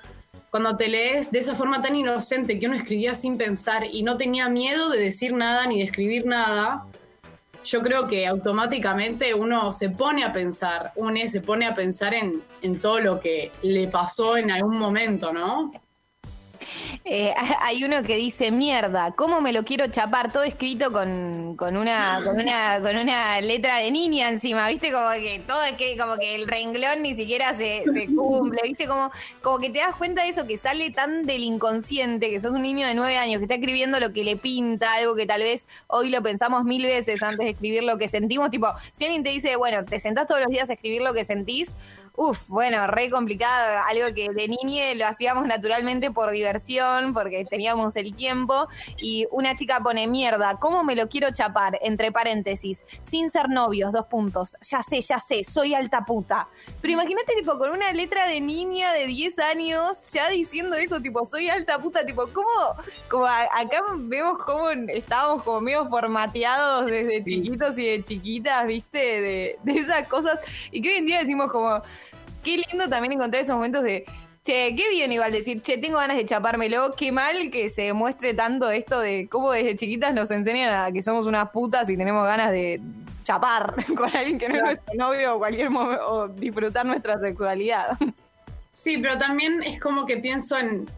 cuando 0.49 0.75
te 0.77 0.89
lees 0.89 1.31
de 1.31 1.39
esa 1.39 1.53
forma 1.53 1.79
tan 1.83 1.95
inocente 1.95 2.59
que 2.59 2.65
uno 2.65 2.75
escribía 2.75 3.13
sin 3.13 3.37
pensar 3.37 3.85
y 3.85 4.01
no 4.01 4.17
tenía 4.17 4.49
miedo 4.49 4.89
de 4.89 4.99
decir 4.99 5.31
nada 5.31 5.67
ni 5.67 5.77
de 5.77 5.85
escribir 5.85 6.25
nada, 6.25 6.87
yo 7.63 7.81
creo 7.81 8.07
que 8.07 8.25
automáticamente 8.25 9.35
uno 9.35 9.71
se 9.71 9.91
pone 9.91 10.23
a 10.23 10.33
pensar, 10.33 10.91
uno 10.95 11.19
se 11.27 11.39
pone 11.39 11.67
a 11.67 11.75
pensar 11.75 12.15
en, 12.15 12.41
en 12.63 12.79
todo 12.79 12.99
lo 12.99 13.19
que 13.19 13.51
le 13.61 13.87
pasó 13.89 14.37
en 14.37 14.49
algún 14.49 14.79
momento, 14.79 15.31
¿no? 15.31 15.71
Eh, 17.13 17.33
hay 17.61 17.83
uno 17.83 18.03
que 18.03 18.15
dice, 18.15 18.51
mierda, 18.51 19.11
¿cómo 19.15 19.41
me 19.41 19.53
lo 19.53 19.63
quiero 19.63 19.87
chapar? 19.87 20.31
Todo 20.31 20.43
escrito 20.43 20.91
con, 20.91 21.55
con, 21.57 21.75
una, 21.75 22.21
con, 22.23 22.39
una, 22.39 22.79
con 22.79 22.95
una 22.95 23.41
letra 23.41 23.77
de 23.77 23.91
niña 23.91 24.29
encima, 24.29 24.67
¿viste? 24.69 24.91
Como 24.91 25.09
que 25.11 25.41
todo 25.45 25.63
es 25.63 25.73
que, 25.73 25.97
como 25.97 26.15
que 26.17 26.35
el 26.35 26.47
renglón 26.47 27.01
ni 27.01 27.15
siquiera 27.15 27.55
se, 27.55 27.83
se 27.91 28.05
cumple, 28.07 28.61
¿viste? 28.63 28.87
Como, 28.87 29.11
como 29.41 29.59
que 29.59 29.69
te 29.71 29.79
das 29.79 29.95
cuenta 29.95 30.23
de 30.23 30.29
eso, 30.29 30.45
que 30.45 30.57
sale 30.57 30.91
tan 30.91 31.23
del 31.23 31.43
inconsciente, 31.43 32.29
que 32.29 32.39
sos 32.39 32.51
un 32.51 32.61
niño 32.61 32.87
de 32.87 32.93
nueve 32.93 33.17
años 33.17 33.39
que 33.39 33.45
está 33.45 33.55
escribiendo 33.55 33.99
lo 33.99 34.13
que 34.13 34.23
le 34.23 34.37
pinta, 34.37 34.93
algo 34.93 35.15
que 35.15 35.25
tal 35.25 35.41
vez 35.41 35.67
hoy 35.87 36.09
lo 36.11 36.21
pensamos 36.21 36.63
mil 36.63 36.85
veces 36.85 37.23
antes 37.23 37.39
de 37.45 37.49
escribir 37.49 37.83
lo 37.83 37.97
que 37.97 38.07
sentimos. 38.07 38.51
Tipo, 38.51 38.67
si 38.93 39.05
alguien 39.05 39.23
te 39.23 39.29
dice, 39.31 39.55
bueno, 39.55 39.83
te 39.85 39.99
sentás 39.99 40.27
todos 40.27 40.41
los 40.41 40.49
días 40.49 40.69
a 40.69 40.73
escribir 40.73 41.01
lo 41.01 41.13
que 41.13 41.25
sentís, 41.25 41.73
Uf, 42.13 42.45
bueno, 42.49 42.87
re 42.87 43.09
complicado, 43.09 43.83
algo 43.87 44.13
que 44.13 44.29
de 44.29 44.47
niñe 44.49 44.95
lo 44.95 45.07
hacíamos 45.07 45.45
naturalmente 45.47 46.11
por 46.11 46.29
diversión, 46.31 47.13
porque 47.13 47.45
teníamos 47.45 47.95
el 47.95 48.13
tiempo, 48.13 48.67
y 48.97 49.27
una 49.31 49.55
chica 49.55 49.79
pone 49.81 50.07
mierda, 50.07 50.57
¿cómo 50.59 50.83
me 50.83 50.95
lo 50.95 51.07
quiero 51.07 51.31
chapar? 51.31 51.79
Entre 51.81 52.11
paréntesis, 52.11 52.85
sin 53.01 53.29
ser 53.29 53.47
novios, 53.47 53.93
dos 53.93 54.07
puntos, 54.07 54.57
ya 54.61 54.83
sé, 54.83 54.99
ya 55.01 55.19
sé, 55.19 55.45
soy 55.45 55.73
alta 55.73 56.03
puta. 56.03 56.49
Pero 56.81 56.93
imagínate, 56.93 57.33
tipo, 57.33 57.57
con 57.57 57.71
una 57.71 57.93
letra 57.93 58.27
de 58.27 58.41
niña 58.41 58.91
de 58.91 59.07
10 59.07 59.39
años, 59.39 60.09
ya 60.11 60.29
diciendo 60.29 60.75
eso, 60.75 61.01
tipo, 61.01 61.25
soy 61.25 61.49
alta 61.49 61.79
puta, 61.79 62.05
tipo, 62.05 62.27
¿cómo? 62.33 62.75
Como 63.09 63.25
acá 63.25 63.83
vemos 63.97 64.37
cómo 64.45 64.69
estábamos 64.69 65.43
como 65.43 65.61
medio 65.61 65.87
formateados 65.87 66.87
desde 66.87 67.23
chiquitos 67.23 67.77
y 67.77 67.85
de 67.85 68.03
chiquitas, 68.03 68.67
¿viste? 68.67 68.99
De, 68.99 69.59
de 69.63 69.79
esas 69.79 70.07
cosas, 70.09 70.39
y 70.71 70.81
que 70.81 70.89
hoy 70.89 70.95
en 70.97 71.05
día 71.05 71.19
decimos 71.19 71.49
como 71.49 71.81
qué 72.43 72.57
lindo 72.69 72.87
también 72.89 73.13
encontrar 73.13 73.43
esos 73.43 73.55
momentos 73.55 73.83
de, 73.83 74.05
che, 74.43 74.75
qué 74.75 74.89
bien 74.89 75.11
igual 75.11 75.31
decir, 75.31 75.61
che, 75.61 75.77
tengo 75.77 75.97
ganas 75.97 76.17
de 76.17 76.25
chapármelo, 76.25 76.93
qué 76.93 77.11
mal 77.11 77.51
que 77.51 77.69
se 77.69 77.93
muestre 77.93 78.33
tanto 78.33 78.69
esto 78.69 78.99
de 78.99 79.27
cómo 79.29 79.51
desde 79.51 79.75
chiquitas 79.75 80.13
nos 80.13 80.31
enseñan 80.31 80.73
a 80.73 80.91
que 80.91 81.01
somos 81.01 81.27
unas 81.27 81.49
putas 81.51 81.89
y 81.89 81.97
tenemos 81.97 82.25
ganas 82.25 82.51
de 82.51 82.81
chapar 83.23 83.75
con 83.95 84.15
alguien 84.15 84.37
que 84.37 84.49
no 84.49 84.55
es 84.55 84.63
nuestro 84.63 84.93
novio 84.97 85.35
o 85.35 85.37
cualquier 85.39 85.69
momento, 85.69 86.05
o 86.05 86.27
disfrutar 86.27 86.85
nuestra 86.85 87.19
sexualidad. 87.19 87.97
Sí, 88.71 88.97
pero 88.99 89.17
también 89.17 89.61
es 89.63 89.79
como 89.79 90.05
que 90.05 90.17
pienso 90.17 90.57
en 90.57 90.89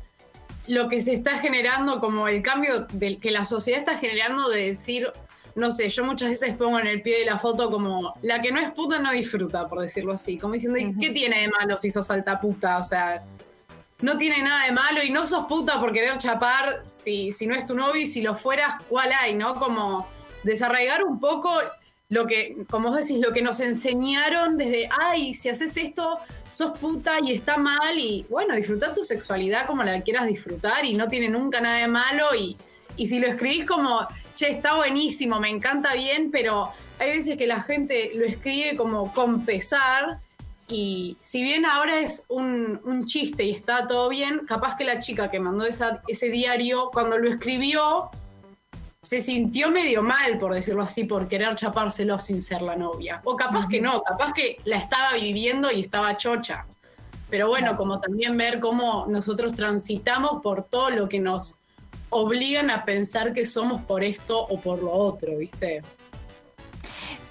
lo 0.68 0.88
que 0.88 1.02
se 1.02 1.16
está 1.16 1.40
generando, 1.40 2.00
como 2.00 2.28
el 2.28 2.42
cambio 2.42 2.86
del 2.94 3.20
que 3.20 3.32
la 3.32 3.46
sociedad 3.46 3.80
está 3.80 3.98
generando 3.98 4.50
de 4.50 4.68
decir, 4.68 5.12
no 5.56 5.72
sé, 5.72 5.90
yo 5.90 6.04
muchas 6.04 6.30
veces 6.30 6.56
pongo 6.56 6.80
en 6.80 6.88
el 6.88 7.02
pie 7.02 7.20
de 7.20 7.26
la 7.26 7.38
foto 7.38 7.70
como 7.70 8.14
la 8.22 8.42
que 8.42 8.52
no 8.52 8.60
es 8.60 8.72
puta 8.72 9.00
no 9.00 9.12
disfruta, 9.12 9.68
por 9.68 9.82
decirlo 9.82 10.14
así, 10.14 10.38
como 10.38 10.54
diciendo, 10.54 10.80
¿y 10.80 10.96
qué 10.98 11.12
tiene 11.12 11.42
de 11.42 11.48
malo 11.50 11.78
si 11.78 11.92
sos 11.92 12.10
alta 12.10 12.40
puta? 12.42 12.80
O 12.80 12.84
sea, 12.84 13.24
no 14.02 14.18
tiene 14.18 14.42
nada 14.42 14.66
de 14.66 14.72
malo 14.72 15.04
y 15.04 15.12
no 15.12 15.28
sos 15.28 15.46
puta 15.46 15.80
por 15.80 15.94
querer 15.94 16.18
chapar 16.18 16.84
si, 16.90 17.32
si 17.32 17.46
no 17.48 17.56
es 17.56 17.66
tu 17.66 17.76
novio 17.76 18.02
y 18.02 18.08
si 18.08 18.22
lo 18.22 18.36
fueras, 18.36 18.84
¿cuál 18.90 19.12
hay? 19.20 19.36
¿No? 19.36 19.56
Como 19.56 20.08
desarraigar 20.44 21.04
un 21.04 21.20
poco 21.20 21.52
lo 22.10 22.28
que, 22.28 22.58
como 22.70 22.90
vos 22.90 22.98
decís, 22.98 23.20
lo 23.20 23.32
que 23.32 23.42
nos 23.42 23.60
enseñaron 23.60 24.58
desde, 24.58 24.90
ay, 25.00 25.34
si 25.34 25.50
haces 25.50 25.78
esto, 25.78 26.20
sos 26.52 26.78
puta 26.78 27.20
y 27.22 27.34
está 27.34 27.58
mal 27.58 27.98
y 27.98 28.26
bueno, 28.30 28.56
disfrutar 28.56 28.94
tu 28.94 29.04
sexualidad 29.04 29.66
como 29.68 29.84
la 29.84 30.02
quieras 30.02 30.28
disfrutar 30.28 30.86
y 30.86 30.94
no 30.94 31.08
tiene 31.08 31.30
nunca 31.30 31.62
nada 31.62 31.78
de 31.78 31.88
malo 31.88 32.36
y, 32.36 32.58
y 32.98 33.08
si 33.08 33.20
lo 33.20 33.28
escribís 33.28 33.66
como 33.66 34.08
che, 34.36 34.50
está 34.50 34.76
buenísimo, 34.76 35.40
me 35.40 35.50
encanta 35.50 35.94
bien, 35.96 36.32
pero 36.32 36.70
hay 37.00 37.18
veces 37.18 37.38
que 37.38 37.48
la 37.48 37.62
gente 37.62 38.12
lo 38.16 38.26
escribe 38.26 38.76
como 38.76 39.14
con 39.14 39.46
pesar 39.46 40.20
y 40.68 41.18
si 41.22 41.44
bien 41.44 41.66
ahora 41.66 42.00
es 42.00 42.24
un, 42.30 43.06
chiste 43.06 43.44
y 43.44 43.52
está 43.52 43.88
todo 43.88 44.10
bien, 44.10 44.40
capaz 44.48 44.78
que 44.78 44.86
la 44.86 45.00
chica 45.00 45.30
que 45.30 45.40
mandó 45.40 45.66
esa, 45.66 46.02
ese 46.08 46.30
diario, 46.30 46.90
cuando 46.92 47.18
lo 47.18 47.30
escribió, 47.30 48.10
se 49.02 49.22
sintió 49.22 49.70
medio 49.70 50.02
mal, 50.02 50.40
por 50.40 50.54
decirlo 50.54 50.84
así, 50.84 51.04
por 51.04 51.28
querer 51.28 51.56
chapárselo 51.56 52.18
sin 52.20 52.42
ser 52.42 52.62
la 52.62 52.78
novia. 52.78 53.22
O 53.26 53.36
capaz 53.36 53.68
que 53.68 53.82
no, 53.82 54.02
capaz 54.02 54.34
que 54.34 54.58
la 54.64 54.78
estaba 54.78 55.14
viviendo 55.16 55.70
y 55.70 55.82
estaba 55.82 56.16
chocha. 56.16 56.66
Pero 57.30 57.50
bueno, 57.50 57.76
como 57.76 58.00
también 58.00 58.38
ver 58.38 58.60
cómo 58.60 59.06
nosotros 59.08 59.56
transitamos 59.56 60.42
por 60.42 60.64
todo 60.64 60.90
lo 60.92 61.10
que 61.10 61.20
nos 61.20 61.58
obligan 62.14 62.70
a 62.70 62.84
pensar 62.84 63.34
que 63.34 63.46
somos 63.46 63.82
por 63.82 64.04
esto 64.04 64.40
o 64.40 64.60
por 64.60 64.82
lo 64.82 64.92
otro, 64.92 65.38
¿viste? 65.38 65.82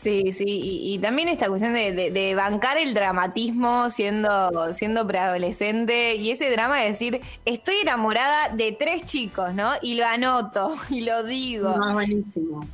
Sí, 0.03 0.33
sí, 0.33 0.45
y, 0.47 0.99
también 0.99 1.29
esta 1.29 1.47
cuestión 1.47 1.75
de, 1.75 2.33
bancar 2.35 2.77
el 2.77 2.93
dramatismo 2.93 3.89
siendo, 3.89 4.75
siendo 4.75 5.07
preadolescente 5.07 6.17
y 6.17 6.33
ese 6.33 6.51
drama 6.51 6.81
de 6.81 6.89
decir, 6.89 7.21
estoy 7.45 7.77
enamorada 7.83 8.49
de 8.49 8.73
tres 8.73 9.05
chicos, 9.05 9.55
¿no? 9.55 9.75
Y 9.81 9.95
lo 9.95 10.05
anoto 10.05 10.75
y 10.91 11.03
lo 11.03 11.23
digo. 11.23 11.69
Ah, 11.69 11.93
buenísimo. 11.93 12.67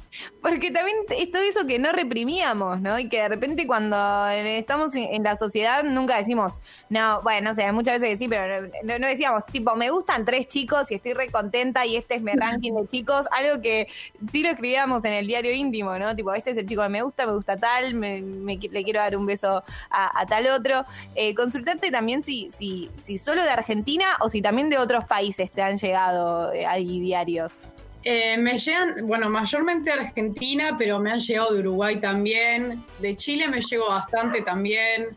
Porque 0.43 0.71
también 0.71 0.97
es 1.11 1.31
todo 1.31 1.43
eso 1.43 1.67
que 1.67 1.79
no 1.79 1.93
reprimíamos, 1.93 2.81
¿no? 2.81 2.99
Y 2.99 3.09
que 3.09 3.19
de 3.23 3.29
repente 3.29 3.67
cuando 3.67 4.29
estamos 4.29 4.95
en 4.95 5.23
la 5.23 5.37
sociedad 5.37 5.83
nunca 5.83 6.17
decimos, 6.17 6.61
no, 6.89 7.23
bueno, 7.23 7.49
no 7.49 7.55
sé, 7.55 7.71
muchas 7.73 8.01
veces 8.01 8.19
sí, 8.19 8.29
pero 8.29 8.69
no, 8.85 9.07
decíamos, 9.07 9.45
tipo, 9.47 9.75
me 9.75 9.91
gustan 9.91 10.25
tres 10.25 10.49
chicos 10.49 10.91
y 10.91 10.95
estoy 10.95 11.13
re 11.13 11.31
contenta 11.31 11.87
y 11.87 11.97
este 11.97 12.17
es 12.17 12.23
mi 12.23 12.33
ranking 12.33 12.73
de 12.73 12.87
chicos, 12.87 13.27
algo 13.31 13.61
que 13.63 13.89
sí 14.31 14.43
lo 14.43 14.51
escribíamos 14.51 15.05
en 15.05 15.13
el 15.13 15.27
diario 15.27 15.53
íntimo, 15.53 15.99
¿no? 15.99 16.15
Tipo, 16.15 16.35
este 16.35 16.51
es 16.51 16.59
el 16.59 16.67
chico 16.67 16.83
que 16.83 16.89
me 16.89 17.03
gusta, 17.03 17.27
me 17.27 17.33
gusta 17.33 17.57
tal, 17.57 17.95
me, 17.95 18.21
le 18.21 18.85
quiero 18.85 19.01
dar 19.01 19.17
un 19.17 19.27
beso 19.27 19.63
a, 19.91 20.27
tal 20.27 20.47
otro. 20.49 20.85
Eh, 21.15 21.35
consultarte 21.35 21.91
también 21.91 22.23
si, 22.23 22.51
si, 22.53 22.91
si 22.97 23.19
solo 23.19 23.43
de 23.43 23.51
Argentina 23.51 24.07
o 24.21 24.29
si 24.29 24.43
también 24.43 24.71
de 24.71 24.79
otros 24.79 25.05
países 25.07 25.51
te 25.51 25.63
han 25.63 25.77
llegado 25.79 26.53
eh, 26.53 26.67
ahí 26.67 27.01
diarios. 27.01 27.65
Eh, 28.11 28.39
me 28.39 28.57
llegan, 28.57 29.07
bueno, 29.07 29.29
mayormente 29.29 29.91
de 29.91 30.01
Argentina, 30.01 30.77
pero 30.79 30.99
me 30.99 31.11
han 31.11 31.21
llegado 31.21 31.53
de 31.53 31.61
Uruguay 31.61 32.01
también. 32.01 32.83
De 33.01 33.15
Chile 33.15 33.49
me 33.49 33.61
llegó 33.61 33.91
bastante 33.91 34.41
también. 34.41 35.09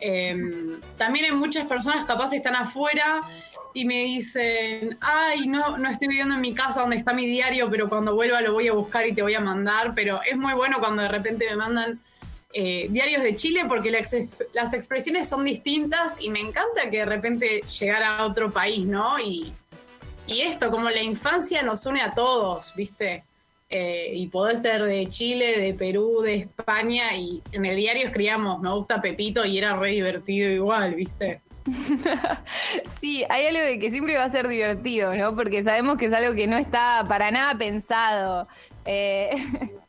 Em, 0.00 0.80
también 0.98 1.26
hay 1.26 1.30
muchas 1.30 1.68
personas 1.68 2.04
capaz 2.04 2.32
están 2.32 2.56
afuera 2.56 3.20
y 3.74 3.84
me 3.84 4.02
dicen, 4.02 4.98
ay, 5.02 5.46
no, 5.46 5.78
no 5.78 5.88
estoy 5.88 6.08
viviendo 6.08 6.34
en 6.34 6.40
mi 6.40 6.52
casa 6.52 6.80
donde 6.80 6.96
está 6.96 7.12
mi 7.12 7.26
diario, 7.26 7.70
pero 7.70 7.88
cuando 7.88 8.12
vuelva 8.16 8.40
lo 8.40 8.54
voy 8.54 8.66
a 8.66 8.72
buscar 8.72 9.06
y 9.06 9.14
te 9.14 9.22
voy 9.22 9.34
a 9.34 9.40
mandar. 9.40 9.94
Pero 9.94 10.18
es 10.28 10.36
muy 10.36 10.54
bueno 10.54 10.80
cuando 10.80 11.02
de 11.02 11.08
repente 11.10 11.46
me 11.48 11.54
mandan 11.54 12.00
eh, 12.54 12.88
diarios 12.90 13.22
de 13.22 13.36
Chile 13.36 13.66
porque 13.68 13.92
las, 13.92 14.12
las 14.52 14.74
expresiones 14.74 15.28
son 15.28 15.44
distintas 15.44 16.20
y 16.20 16.28
me 16.28 16.40
encanta 16.40 16.90
que 16.90 16.98
de 16.98 17.06
repente 17.06 17.60
llegara 17.78 18.18
a 18.18 18.26
otro 18.26 18.50
país, 18.50 18.84
¿no? 18.84 19.20
Y, 19.20 19.54
y 20.26 20.40
esto, 20.42 20.70
como 20.70 20.88
la 20.90 21.02
infancia 21.02 21.62
nos 21.62 21.84
une 21.86 22.00
a 22.00 22.14
todos, 22.14 22.74
¿viste? 22.74 23.24
Eh, 23.68 24.12
y 24.14 24.26
puede 24.28 24.56
ser 24.56 24.82
de 24.82 25.08
Chile, 25.08 25.58
de 25.58 25.74
Perú, 25.74 26.20
de 26.20 26.34
España, 26.34 27.16
y 27.16 27.42
en 27.52 27.64
el 27.64 27.76
diario 27.76 28.06
escribíamos, 28.06 28.60
me 28.60 28.70
gusta 28.72 29.00
Pepito, 29.00 29.44
y 29.44 29.58
era 29.58 29.76
re 29.76 29.92
divertido 29.92 30.50
igual, 30.50 30.94
¿viste? 30.94 31.40
sí, 33.00 33.24
hay 33.28 33.46
algo 33.46 33.60
de 33.60 33.78
que 33.78 33.90
siempre 33.90 34.16
va 34.16 34.24
a 34.24 34.28
ser 34.28 34.48
divertido, 34.48 35.14
¿no? 35.14 35.34
Porque 35.34 35.62
sabemos 35.62 35.96
que 35.96 36.06
es 36.06 36.12
algo 36.12 36.34
que 36.34 36.46
no 36.46 36.58
está 36.58 37.04
para 37.08 37.30
nada 37.30 37.56
pensado. 37.56 38.48
Eh, 38.84 39.30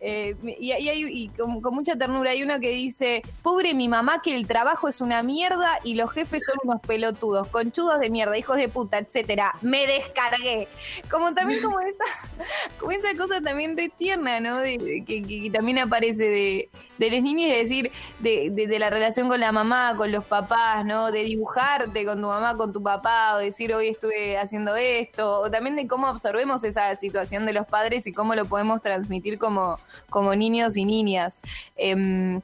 Eh, 0.00 0.36
y, 0.58 0.72
y, 0.72 1.28
con, 1.28 1.74
mucha 1.74 1.96
ternura 1.96 2.30
hay 2.30 2.42
uno 2.42 2.60
que 2.60 2.70
dice, 2.70 3.22
pobre 3.42 3.74
mi 3.74 3.88
mamá 3.88 4.22
que 4.22 4.34
el 4.34 4.46
trabajo 4.46 4.88
es 4.88 5.00
una 5.00 5.22
mierda 5.22 5.78
y 5.84 5.94
los 5.94 6.10
jefes 6.12 6.44
son 6.44 6.56
unos 6.64 6.80
pelotudos, 6.80 7.48
conchudos 7.48 8.00
de 8.00 8.10
mierda, 8.10 8.36
hijos 8.38 8.56
de 8.56 8.68
puta, 8.68 8.98
etcétera. 8.98 9.52
Me 9.60 9.86
descargué. 9.86 10.68
Como 11.10 11.32
también 11.34 11.62
como 11.62 11.80
esa, 11.80 12.04
como 12.78 12.92
esa 12.92 13.16
cosa 13.16 13.40
también 13.40 13.76
de 13.76 13.88
tierna, 13.88 14.40
¿no? 14.40 14.58
De, 14.58 15.04
que, 15.06 15.50
también 15.52 15.78
aparece 15.78 16.24
de, 16.24 16.68
de 16.98 17.10
las 17.10 17.22
niñas, 17.22 17.52
es 17.52 17.68
decir, 17.68 17.90
de, 18.20 18.50
de, 18.50 18.78
la 18.78 18.90
relación 18.90 19.28
con 19.28 19.40
la 19.40 19.52
mamá, 19.52 19.94
con 19.96 20.12
los 20.12 20.24
papás, 20.24 20.84
¿no? 20.84 21.10
De 21.10 21.24
dibujarte 21.24 22.04
con 22.04 22.20
tu 22.20 22.28
mamá, 22.28 22.56
con 22.56 22.72
tu 22.72 22.82
papá, 22.82 23.34
o 23.34 23.38
decir 23.38 23.74
hoy 23.74 23.88
estuve 23.88 24.38
haciendo 24.38 24.76
esto, 24.76 25.40
o 25.40 25.50
también 25.50 25.76
de 25.76 25.86
cómo 25.86 26.06
absorbemos 26.06 26.62
esa 26.64 26.94
situación 26.96 27.46
de 27.46 27.52
los 27.52 27.66
padres 27.66 28.06
y 28.06 28.12
cómo 28.12 28.34
lo 28.34 28.44
podemos 28.44 28.82
transmitir 28.82 29.38
como, 29.40 29.76
como 30.08 30.34
niños 30.36 30.76
y 30.76 30.84
niñas. 30.84 31.40
Em, 31.74 32.40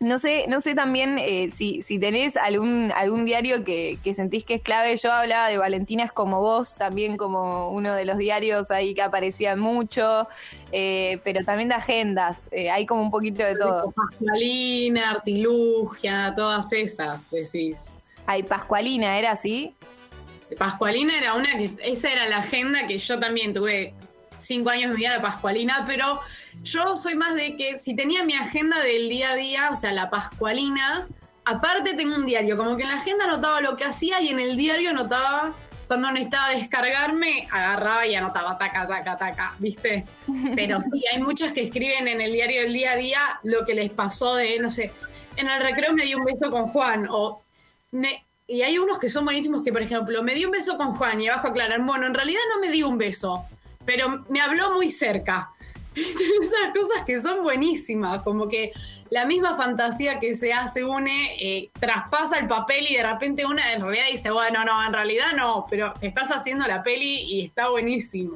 no 0.00 0.20
sé, 0.20 0.46
no 0.48 0.60
sé 0.60 0.76
también 0.76 1.18
eh, 1.18 1.50
si, 1.52 1.82
si 1.82 1.98
tenés 1.98 2.36
algún, 2.36 2.92
algún 2.94 3.24
diario 3.24 3.64
que, 3.64 3.98
que, 4.04 4.14
sentís 4.14 4.44
que 4.44 4.54
es 4.54 4.62
clave. 4.62 4.96
Yo 4.96 5.12
hablaba 5.12 5.48
de 5.48 5.58
Valentinas 5.58 6.12
como 6.12 6.40
vos, 6.40 6.76
también 6.76 7.16
como 7.16 7.70
uno 7.70 7.94
de 7.94 8.04
los 8.04 8.16
diarios 8.16 8.70
ahí 8.70 8.94
que 8.94 9.02
aparecían 9.02 9.58
mucho, 9.58 10.28
eh, 10.70 11.20
pero 11.24 11.44
también 11.44 11.68
de 11.68 11.74
agendas. 11.74 12.48
Eh, 12.52 12.70
hay 12.70 12.86
como 12.86 13.02
un 13.02 13.10
poquito 13.10 13.42
de 13.42 13.56
todo. 13.56 13.90
Pascualina, 13.90 15.10
Artilugia, 15.10 16.32
todas 16.36 16.72
esas, 16.72 17.28
decís. 17.30 17.86
Ay, 18.26 18.44
Pascualina, 18.44 19.18
¿era 19.18 19.32
así? 19.32 19.74
Pascualina 20.56 21.18
era 21.18 21.34
una 21.34 21.50
que, 21.58 21.72
esa 21.82 22.12
era 22.12 22.26
la 22.26 22.38
agenda 22.38 22.86
que 22.86 22.98
yo 22.98 23.18
también 23.18 23.52
tuve 23.52 23.94
cinco 24.38 24.70
años 24.70 24.90
de 24.90 24.96
mi 24.96 25.02
vida 25.02 25.14
de 25.14 25.20
Pascualina, 25.20 25.84
pero 25.86 26.20
yo 26.62 26.96
soy 26.96 27.14
más 27.14 27.34
de 27.34 27.56
que 27.56 27.78
si 27.78 27.94
tenía 27.94 28.24
mi 28.24 28.34
agenda 28.34 28.80
del 28.80 29.08
día 29.08 29.30
a 29.30 29.36
día, 29.36 29.70
o 29.70 29.76
sea, 29.76 29.92
la 29.92 30.10
pascualina, 30.10 31.06
aparte 31.44 31.94
tengo 31.94 32.14
un 32.16 32.26
diario, 32.26 32.56
como 32.56 32.76
que 32.76 32.82
en 32.82 32.88
la 32.88 32.96
agenda 32.96 33.24
anotaba 33.24 33.60
lo 33.60 33.76
que 33.76 33.84
hacía 33.84 34.20
y 34.20 34.28
en 34.28 34.38
el 34.38 34.56
diario 34.56 34.90
anotaba 34.90 35.54
cuando 35.86 36.10
necesitaba 36.10 36.50
descargarme, 36.50 37.48
agarraba 37.50 38.06
y 38.06 38.14
anotaba 38.14 38.58
taca, 38.58 38.86
taca, 38.86 39.16
taca, 39.16 39.54
¿viste? 39.58 40.04
Pero 40.54 40.80
sí, 40.92 41.02
hay 41.12 41.22
muchas 41.22 41.52
que 41.52 41.62
escriben 41.62 42.06
en 42.06 42.20
el 42.20 42.32
diario 42.32 42.62
del 42.62 42.74
día 42.74 42.92
a 42.92 42.96
día 42.96 43.20
lo 43.42 43.64
que 43.64 43.74
les 43.74 43.90
pasó 43.90 44.34
de, 44.36 44.58
no 44.58 44.68
sé, 44.68 44.92
en 45.36 45.48
el 45.48 45.62
recreo 45.62 45.94
me 45.94 46.04
di 46.04 46.14
un 46.14 46.24
beso 46.24 46.50
con 46.50 46.66
Juan, 46.66 47.06
o 47.08 47.42
me, 47.92 48.22
y 48.46 48.62
hay 48.62 48.78
unos 48.78 48.98
que 48.98 49.08
son 49.08 49.24
buenísimos 49.24 49.62
que, 49.62 49.72
por 49.72 49.82
ejemplo, 49.82 50.22
me 50.22 50.34
di 50.34 50.44
un 50.44 50.50
beso 50.50 50.76
con 50.76 50.94
Juan 50.94 51.20
y 51.20 51.28
abajo 51.28 51.48
aclaran, 51.48 51.86
bueno, 51.86 52.06
en 52.06 52.14
realidad 52.14 52.40
no 52.54 52.60
me 52.60 52.70
di 52.70 52.82
un 52.82 52.98
beso, 52.98 53.44
pero 53.88 54.22
me 54.28 54.42
habló 54.42 54.74
muy 54.74 54.90
cerca. 54.90 55.50
Esas 55.94 56.74
cosas 56.78 57.06
que 57.06 57.18
son 57.22 57.42
buenísimas, 57.42 58.22
como 58.22 58.46
que 58.46 58.72
la 59.08 59.24
misma 59.24 59.56
fantasía 59.56 60.20
que 60.20 60.34
se 60.34 60.52
hace 60.52 60.84
une 60.84 61.36
eh, 61.40 61.70
traspasa 61.80 62.38
el 62.38 62.48
papel 62.48 62.86
y 62.86 62.96
de 62.96 63.02
repente 63.02 63.46
una 63.46 63.72
en 63.72 63.80
realidad 63.80 64.04
dice, 64.10 64.30
bueno, 64.30 64.62
no, 64.62 64.86
en 64.86 64.92
realidad 64.92 65.28
no, 65.34 65.66
pero 65.70 65.94
estás 66.02 66.28
haciendo 66.30 66.66
la 66.66 66.82
peli 66.82 67.22
y 67.22 67.46
está 67.46 67.70
buenísimo. 67.70 68.34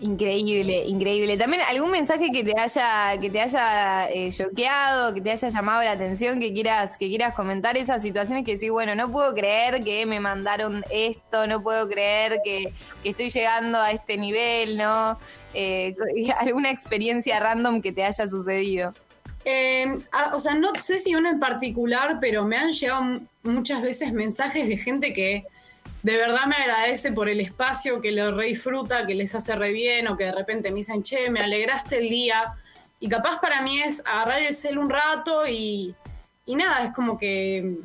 Increíble, 0.00 0.84
increíble. 0.86 1.36
También 1.36 1.62
algún 1.62 1.90
mensaje 1.90 2.30
que 2.30 2.44
te 2.44 2.58
haya, 2.58 3.18
que 3.20 3.30
te 3.30 3.40
haya 3.40 4.08
eh, 4.10 4.30
choqueado, 4.30 5.12
que 5.12 5.20
te 5.20 5.32
haya 5.32 5.48
llamado 5.48 5.82
la 5.82 5.92
atención, 5.92 6.38
que 6.38 6.52
quieras, 6.52 6.96
que 6.96 7.08
quieras 7.08 7.34
comentar 7.34 7.76
esas 7.76 8.02
situaciones 8.02 8.44
que 8.44 8.56
sí, 8.56 8.68
bueno, 8.68 8.94
no 8.94 9.10
puedo 9.10 9.34
creer 9.34 9.82
que 9.82 10.06
me 10.06 10.20
mandaron 10.20 10.84
esto, 10.90 11.46
no 11.48 11.62
puedo 11.62 11.88
creer 11.88 12.38
que, 12.44 12.72
estoy 13.02 13.30
llegando 13.30 13.78
a 13.78 13.90
este 13.90 14.16
nivel, 14.16 14.76
¿no? 14.76 15.18
Eh, 15.54 15.94
alguna 16.38 16.70
experiencia 16.70 17.40
random 17.40 17.82
que 17.82 17.92
te 17.92 18.04
haya 18.04 18.26
sucedido. 18.28 18.94
Eh, 19.44 19.98
o 20.32 20.38
sea, 20.38 20.54
no 20.54 20.72
sé 20.78 20.98
si 20.98 21.14
uno 21.14 21.30
en 21.30 21.40
particular, 21.40 22.18
pero 22.20 22.44
me 22.44 22.56
han 22.56 22.72
llegado 22.72 23.20
muchas 23.42 23.82
veces 23.82 24.12
mensajes 24.12 24.68
de 24.68 24.76
gente 24.76 25.12
que 25.12 25.44
de 26.02 26.16
verdad 26.16 26.46
me 26.46 26.56
agradece 26.56 27.12
por 27.12 27.28
el 27.28 27.40
espacio, 27.40 28.00
que 28.00 28.12
lo 28.12 28.36
re 28.36 28.46
disfruta, 28.46 29.06
que 29.06 29.14
les 29.14 29.34
hace 29.34 29.54
re 29.56 29.72
bien, 29.72 30.06
o 30.08 30.16
que 30.16 30.24
de 30.24 30.32
repente 30.32 30.70
me 30.70 30.76
dicen, 30.76 31.02
che, 31.02 31.30
me 31.30 31.40
alegraste 31.40 31.98
el 31.98 32.08
día. 32.08 32.54
Y 33.00 33.08
capaz 33.08 33.40
para 33.40 33.62
mí 33.62 33.80
es 33.82 34.02
agarrar 34.04 34.42
el 34.42 34.54
cel 34.54 34.78
un 34.78 34.90
rato 34.90 35.46
y, 35.46 35.94
y 36.46 36.56
nada, 36.56 36.86
es 36.86 36.94
como 36.94 37.18
que, 37.18 37.78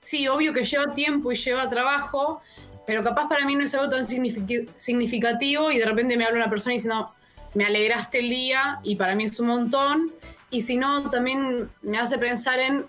sí, 0.00 0.26
obvio 0.28 0.52
que 0.52 0.64
lleva 0.64 0.94
tiempo 0.94 1.32
y 1.32 1.36
lleva 1.36 1.68
trabajo, 1.68 2.40
pero 2.86 3.04
capaz 3.04 3.28
para 3.28 3.44
mí 3.46 3.54
no 3.54 3.64
es 3.64 3.74
algo 3.74 3.90
tan 3.90 4.04
significativo 4.04 5.70
y 5.70 5.78
de 5.78 5.86
repente 5.86 6.16
me 6.16 6.24
habla 6.24 6.38
una 6.38 6.50
persona 6.50 6.74
diciendo, 6.74 7.06
me 7.54 7.64
alegraste 7.64 8.18
el 8.18 8.30
día 8.30 8.80
y 8.82 8.96
para 8.96 9.14
mí 9.14 9.24
es 9.24 9.38
un 9.38 9.46
montón. 9.46 10.10
Y 10.50 10.62
si 10.62 10.76
no, 10.76 11.08
también 11.10 11.70
me 11.82 11.98
hace 11.98 12.18
pensar 12.18 12.58
en 12.58 12.86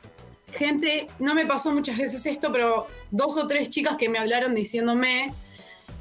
gente, 0.51 1.07
no 1.19 1.33
me 1.33 1.45
pasó 1.45 1.71
muchas 1.71 1.97
veces 1.97 2.25
esto, 2.25 2.51
pero 2.51 2.87
dos 3.09 3.37
o 3.37 3.47
tres 3.47 3.69
chicas 3.69 3.97
que 3.97 4.09
me 4.09 4.19
hablaron 4.19 4.55
diciéndome 4.55 5.33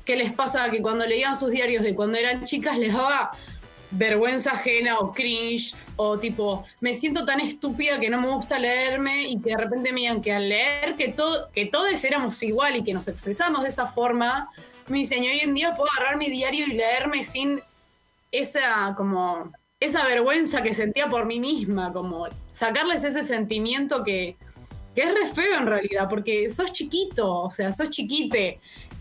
que 0.04 0.16
les 0.16 0.32
pasa 0.32 0.70
que 0.70 0.82
cuando 0.82 1.06
leían 1.06 1.36
sus 1.36 1.50
diarios 1.50 1.82
de 1.82 1.94
cuando 1.94 2.18
eran 2.18 2.44
chicas 2.44 2.78
les 2.78 2.92
daba 2.92 3.30
vergüenza 3.92 4.52
ajena 4.52 4.98
o 4.98 5.12
cringe 5.12 5.74
o 5.96 6.18
tipo, 6.18 6.64
me 6.80 6.94
siento 6.94 7.24
tan 7.24 7.40
estúpida 7.40 7.98
que 7.98 8.08
no 8.08 8.20
me 8.20 8.28
gusta 8.28 8.58
leerme 8.58 9.28
y 9.28 9.40
que 9.40 9.50
de 9.50 9.56
repente 9.56 9.92
me 9.92 10.00
digan 10.00 10.22
que 10.22 10.32
al 10.32 10.48
leer 10.48 10.94
que, 10.94 11.08
todo, 11.08 11.50
que 11.52 11.66
todos 11.66 12.02
éramos 12.04 12.42
igual 12.42 12.76
y 12.76 12.84
que 12.84 12.94
nos 12.94 13.08
expresamos 13.08 13.62
de 13.62 13.68
esa 13.68 13.88
forma, 13.88 14.48
me 14.88 14.98
dicen, 14.98 15.22
hoy 15.22 15.40
en 15.40 15.54
día 15.54 15.74
puedo 15.76 15.90
agarrar 15.92 16.16
mi 16.16 16.30
diario 16.30 16.66
y 16.66 16.72
leerme 16.72 17.22
sin 17.22 17.60
esa 18.32 18.94
como 18.96 19.52
esa 19.80 20.04
vergüenza 20.04 20.62
que 20.62 20.74
sentía 20.74 21.08
por 21.08 21.24
mí 21.24 21.40
misma, 21.40 21.92
como 21.92 22.28
sacarles 22.50 23.02
ese 23.02 23.22
sentimiento 23.22 24.04
que, 24.04 24.36
que 24.94 25.02
es 25.02 25.14
re 25.14 25.28
feo 25.34 25.58
en 25.58 25.66
realidad, 25.66 26.08
porque 26.08 26.50
sos 26.50 26.72
chiquito, 26.72 27.40
o 27.40 27.50
sea, 27.50 27.72
sos 27.72 27.88
chiquite. 27.90 28.60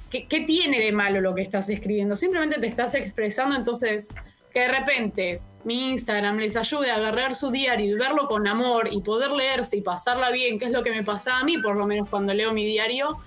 ¿Qué, 0.09 0.25
¿Qué, 0.25 0.41
tiene 0.41 0.79
de 0.79 0.91
malo 0.91 1.21
lo 1.21 1.35
que 1.35 1.43
estás 1.43 1.69
escribiendo? 1.69 2.17
Simplemente 2.17 2.59
te 2.59 2.67
estás 2.67 2.95
expresando, 2.95 3.55
entonces 3.55 4.09
que 4.51 4.61
de 4.61 4.67
repente 4.69 5.41
mi 5.65 5.91
Instagram 5.91 6.37
les 6.37 6.55
ayude 6.55 6.89
a 6.89 6.95
agarrar 6.95 7.35
su 7.35 7.51
diario 7.51 7.95
y 7.95 7.99
verlo 7.99 8.27
con 8.27 8.47
amor 8.47 8.87
y 8.91 9.01
poder 9.01 9.31
leerse 9.31 9.77
y 9.77 9.81
pasarla 9.81 10.31
bien, 10.31 10.57
que 10.57 10.65
es 10.65 10.71
lo 10.71 10.83
que 10.83 10.91
me 10.91 11.03
pasa 11.03 11.39
a 11.39 11.43
mí, 11.43 11.57
por 11.59 11.75
lo 11.75 11.85
menos 11.85 12.09
cuando 12.09 12.33
leo 12.33 12.53
mi 12.53 12.65
diario, 12.65 13.19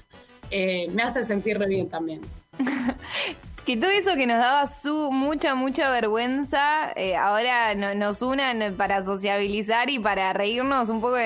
eh, 0.50 0.88
me 0.92 1.02
hace 1.02 1.22
sentir 1.22 1.58
re 1.58 1.66
bien 1.66 1.88
también. 1.88 2.22
que 3.64 3.76
todo 3.76 3.90
eso 3.90 4.14
que 4.16 4.26
nos 4.26 4.38
daba 4.38 4.66
su 4.66 5.10
mucha, 5.12 5.54
mucha 5.54 5.90
vergüenza, 5.90 6.92
eh, 6.96 7.16
ahora 7.16 7.74
nos 7.94 8.22
unan 8.22 8.74
para 8.76 9.04
sociabilizar 9.04 9.88
y 9.90 9.98
para 9.98 10.32
reírnos 10.32 10.88
un 10.88 11.00
poco, 11.00 11.16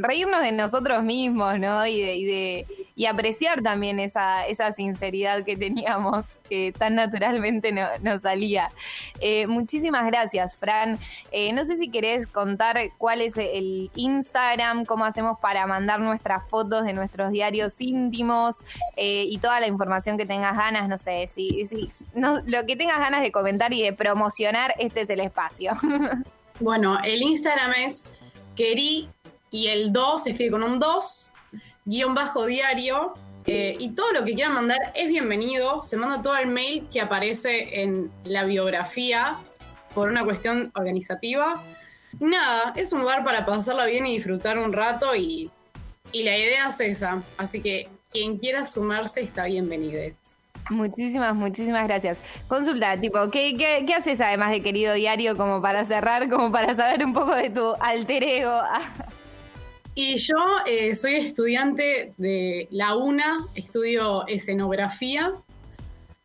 reírnos 0.00 0.42
de 0.42 0.52
nosotros 0.52 1.02
mismos, 1.04 1.58
¿no? 1.58 1.86
Y 1.86 2.00
de, 2.00 2.14
y 2.16 2.24
de 2.24 2.66
y 2.96 3.06
apreciar 3.06 3.62
también 3.62 3.98
esa, 3.98 4.46
esa 4.46 4.72
sinceridad 4.72 5.44
que 5.44 5.56
teníamos, 5.56 6.26
que 6.48 6.72
tan 6.72 6.94
naturalmente 6.94 7.72
no, 7.72 7.86
nos 8.02 8.22
salía. 8.22 8.70
Eh, 9.20 9.46
muchísimas 9.46 10.06
gracias, 10.06 10.54
Fran. 10.54 10.98
Eh, 11.32 11.52
no 11.52 11.64
sé 11.64 11.76
si 11.76 11.90
querés 11.90 12.26
contar 12.26 12.78
cuál 12.98 13.20
es 13.20 13.36
el 13.36 13.90
Instagram, 13.94 14.84
cómo 14.84 15.04
hacemos 15.04 15.38
para 15.40 15.66
mandar 15.66 16.00
nuestras 16.00 16.48
fotos 16.48 16.84
de 16.84 16.92
nuestros 16.92 17.30
diarios 17.30 17.80
íntimos 17.80 18.62
eh, 18.96 19.24
y 19.28 19.38
toda 19.38 19.60
la 19.60 19.66
información 19.66 20.16
que 20.16 20.26
tengas 20.26 20.56
ganas, 20.56 20.88
no 20.88 20.96
sé, 20.96 21.28
si, 21.34 21.68
no, 22.14 22.40
lo 22.46 22.64
que 22.66 22.76
tengas 22.76 22.98
ganas 22.98 23.22
de 23.22 23.32
comentar 23.32 23.72
y 23.72 23.82
de 23.82 23.92
promocionar, 23.92 24.74
este 24.78 25.02
es 25.02 25.10
el 25.10 25.20
espacio. 25.20 25.72
Bueno, 26.60 26.98
el 27.02 27.20
Instagram 27.20 27.72
es 27.72 28.04
querí 28.54 29.08
y 29.50 29.66
el 29.66 29.92
2 29.92 30.22
se 30.22 30.30
escribe 30.30 30.52
con 30.52 30.62
un 30.62 30.78
2 30.78 31.32
guion 31.84 32.14
bajo 32.14 32.46
diario. 32.46 33.12
Eh, 33.46 33.76
y 33.78 33.90
todo 33.90 34.10
lo 34.12 34.24
que 34.24 34.34
quieran 34.34 34.54
mandar 34.54 34.78
es 34.94 35.08
bienvenido. 35.08 35.82
Se 35.82 35.96
manda 35.96 36.22
todo 36.22 36.36
el 36.36 36.48
mail 36.48 36.86
que 36.92 37.00
aparece 37.00 37.82
en 37.82 38.10
la 38.24 38.44
biografía 38.44 39.36
por 39.94 40.08
una 40.08 40.24
cuestión 40.24 40.72
organizativa. 40.74 41.62
nada, 42.20 42.72
es 42.76 42.92
un 42.92 43.00
lugar 43.00 43.24
para 43.24 43.44
pasarla 43.44 43.86
bien 43.86 44.06
y 44.06 44.16
disfrutar 44.16 44.58
un 44.58 44.72
rato 44.72 45.14
y, 45.14 45.50
y 46.12 46.22
la 46.22 46.36
idea 46.36 46.68
es 46.68 46.80
esa. 46.80 47.22
Así 47.36 47.60
que 47.60 47.88
quien 48.10 48.38
quiera 48.38 48.64
sumarse 48.64 49.20
está 49.20 49.44
bienvenido. 49.44 50.00
Muchísimas, 50.70 51.34
muchísimas 51.34 51.86
gracias. 51.86 52.18
Consulta, 52.48 52.98
tipo, 52.98 53.30
¿qué, 53.30 53.54
qué, 53.58 53.84
qué 53.86 53.94
haces 53.94 54.20
además 54.22 54.50
de 54.50 54.62
querido 54.62 54.94
diario 54.94 55.36
como 55.36 55.60
para 55.60 55.84
cerrar, 55.84 56.30
como 56.30 56.50
para 56.50 56.74
saber 56.74 57.04
un 57.04 57.12
poco 57.12 57.34
de 57.34 57.50
tu 57.50 57.74
alter 57.80 58.24
ego? 58.24 58.58
Y 59.94 60.16
yo 60.16 60.34
eh, 60.66 60.96
soy 60.96 61.14
estudiante 61.14 62.14
de 62.16 62.66
la 62.72 62.96
UNA, 62.96 63.46
estudio 63.54 64.26
escenografía 64.26 65.32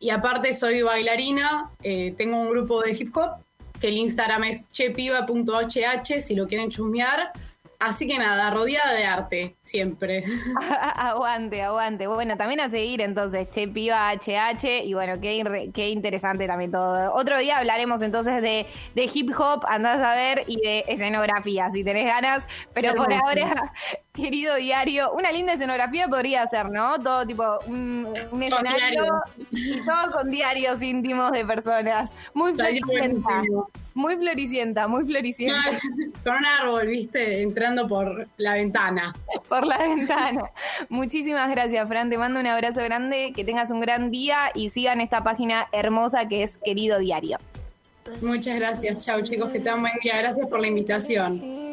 y 0.00 0.10
aparte 0.10 0.52
soy 0.54 0.82
bailarina, 0.82 1.70
eh, 1.82 2.14
tengo 2.18 2.40
un 2.40 2.50
grupo 2.50 2.82
de 2.82 2.92
hip 2.92 3.16
hop 3.16 3.44
que 3.80 3.88
el 3.88 3.96
Instagram 3.96 4.44
es 4.44 4.66
chepiva.hh 4.68 6.20
si 6.20 6.34
lo 6.34 6.48
quieren 6.48 6.70
chusmear. 6.70 7.32
Así 7.80 8.06
que 8.06 8.18
nada, 8.18 8.50
rodeada 8.50 8.92
de 8.92 9.04
arte, 9.06 9.56
siempre. 9.62 10.22
aguante, 10.96 11.62
aguante. 11.62 12.06
Bueno, 12.06 12.36
también 12.36 12.60
a 12.60 12.68
seguir 12.68 13.00
entonces, 13.00 13.48
Che 13.48 13.66
Piba 13.68 14.12
HH, 14.12 14.84
y 14.84 14.92
bueno, 14.92 15.18
qué, 15.18 15.70
qué 15.72 15.88
interesante 15.88 16.46
también 16.46 16.72
todo. 16.72 17.14
Otro 17.14 17.38
día 17.38 17.56
hablaremos 17.56 18.02
entonces 18.02 18.42
de, 18.42 18.66
de 18.94 19.10
hip 19.12 19.30
hop, 19.38 19.64
andás 19.66 19.98
a 20.04 20.14
ver, 20.14 20.44
y 20.46 20.60
de 20.60 20.84
escenografía, 20.88 21.70
si 21.70 21.82
tenés 21.82 22.04
ganas, 22.04 22.44
pero 22.74 22.94
por 22.94 23.10
ahora, 23.14 23.72
querido 24.12 24.56
diario, 24.56 25.12
una 25.12 25.32
linda 25.32 25.54
escenografía 25.54 26.06
podría 26.06 26.46
ser, 26.48 26.68
¿no? 26.68 27.02
Todo 27.02 27.26
tipo, 27.26 27.60
un, 27.66 28.14
escenario, 28.42 29.06
y 29.50 29.80
todo 29.80 30.10
con 30.12 30.30
diarios 30.30 30.82
íntimos 30.82 31.32
de 31.32 31.46
personas. 31.46 32.12
Muy 32.34 32.54
floricienta. 32.54 33.42
Muy 33.94 34.16
floricienta, 34.16 34.86
muy 34.86 35.04
floricienta. 35.04 35.58
Con 36.24 36.34
un 36.36 36.46
árbol, 36.60 36.86
viste, 36.86 37.42
entrando 37.42 37.88
por 37.88 38.26
la 38.36 38.54
ventana. 38.54 39.14
Por 39.48 39.66
la 39.66 39.78
ventana. 39.94 40.50
Muchísimas 40.88 41.50
gracias, 41.50 41.88
Fran. 41.88 42.10
Te 42.10 42.18
mando 42.18 42.40
un 42.40 42.46
abrazo 42.46 42.82
grande, 42.82 43.32
que 43.34 43.44
tengas 43.44 43.70
un 43.70 43.80
gran 43.80 44.10
día 44.10 44.50
y 44.54 44.68
sigan 44.68 45.00
esta 45.00 45.22
página 45.22 45.68
hermosa 45.72 46.28
que 46.28 46.42
es 46.42 46.58
Querido 46.58 46.98
Diario. 46.98 47.38
Muchas 48.22 48.56
gracias. 48.56 49.04
Chao, 49.04 49.22
chicos, 49.22 49.50
que 49.50 49.58
tengan 49.58 49.80
buen 49.80 49.94
día. 50.02 50.18
Gracias 50.18 50.46
por 50.48 50.60
la 50.60 50.68
invitación. 50.68 51.69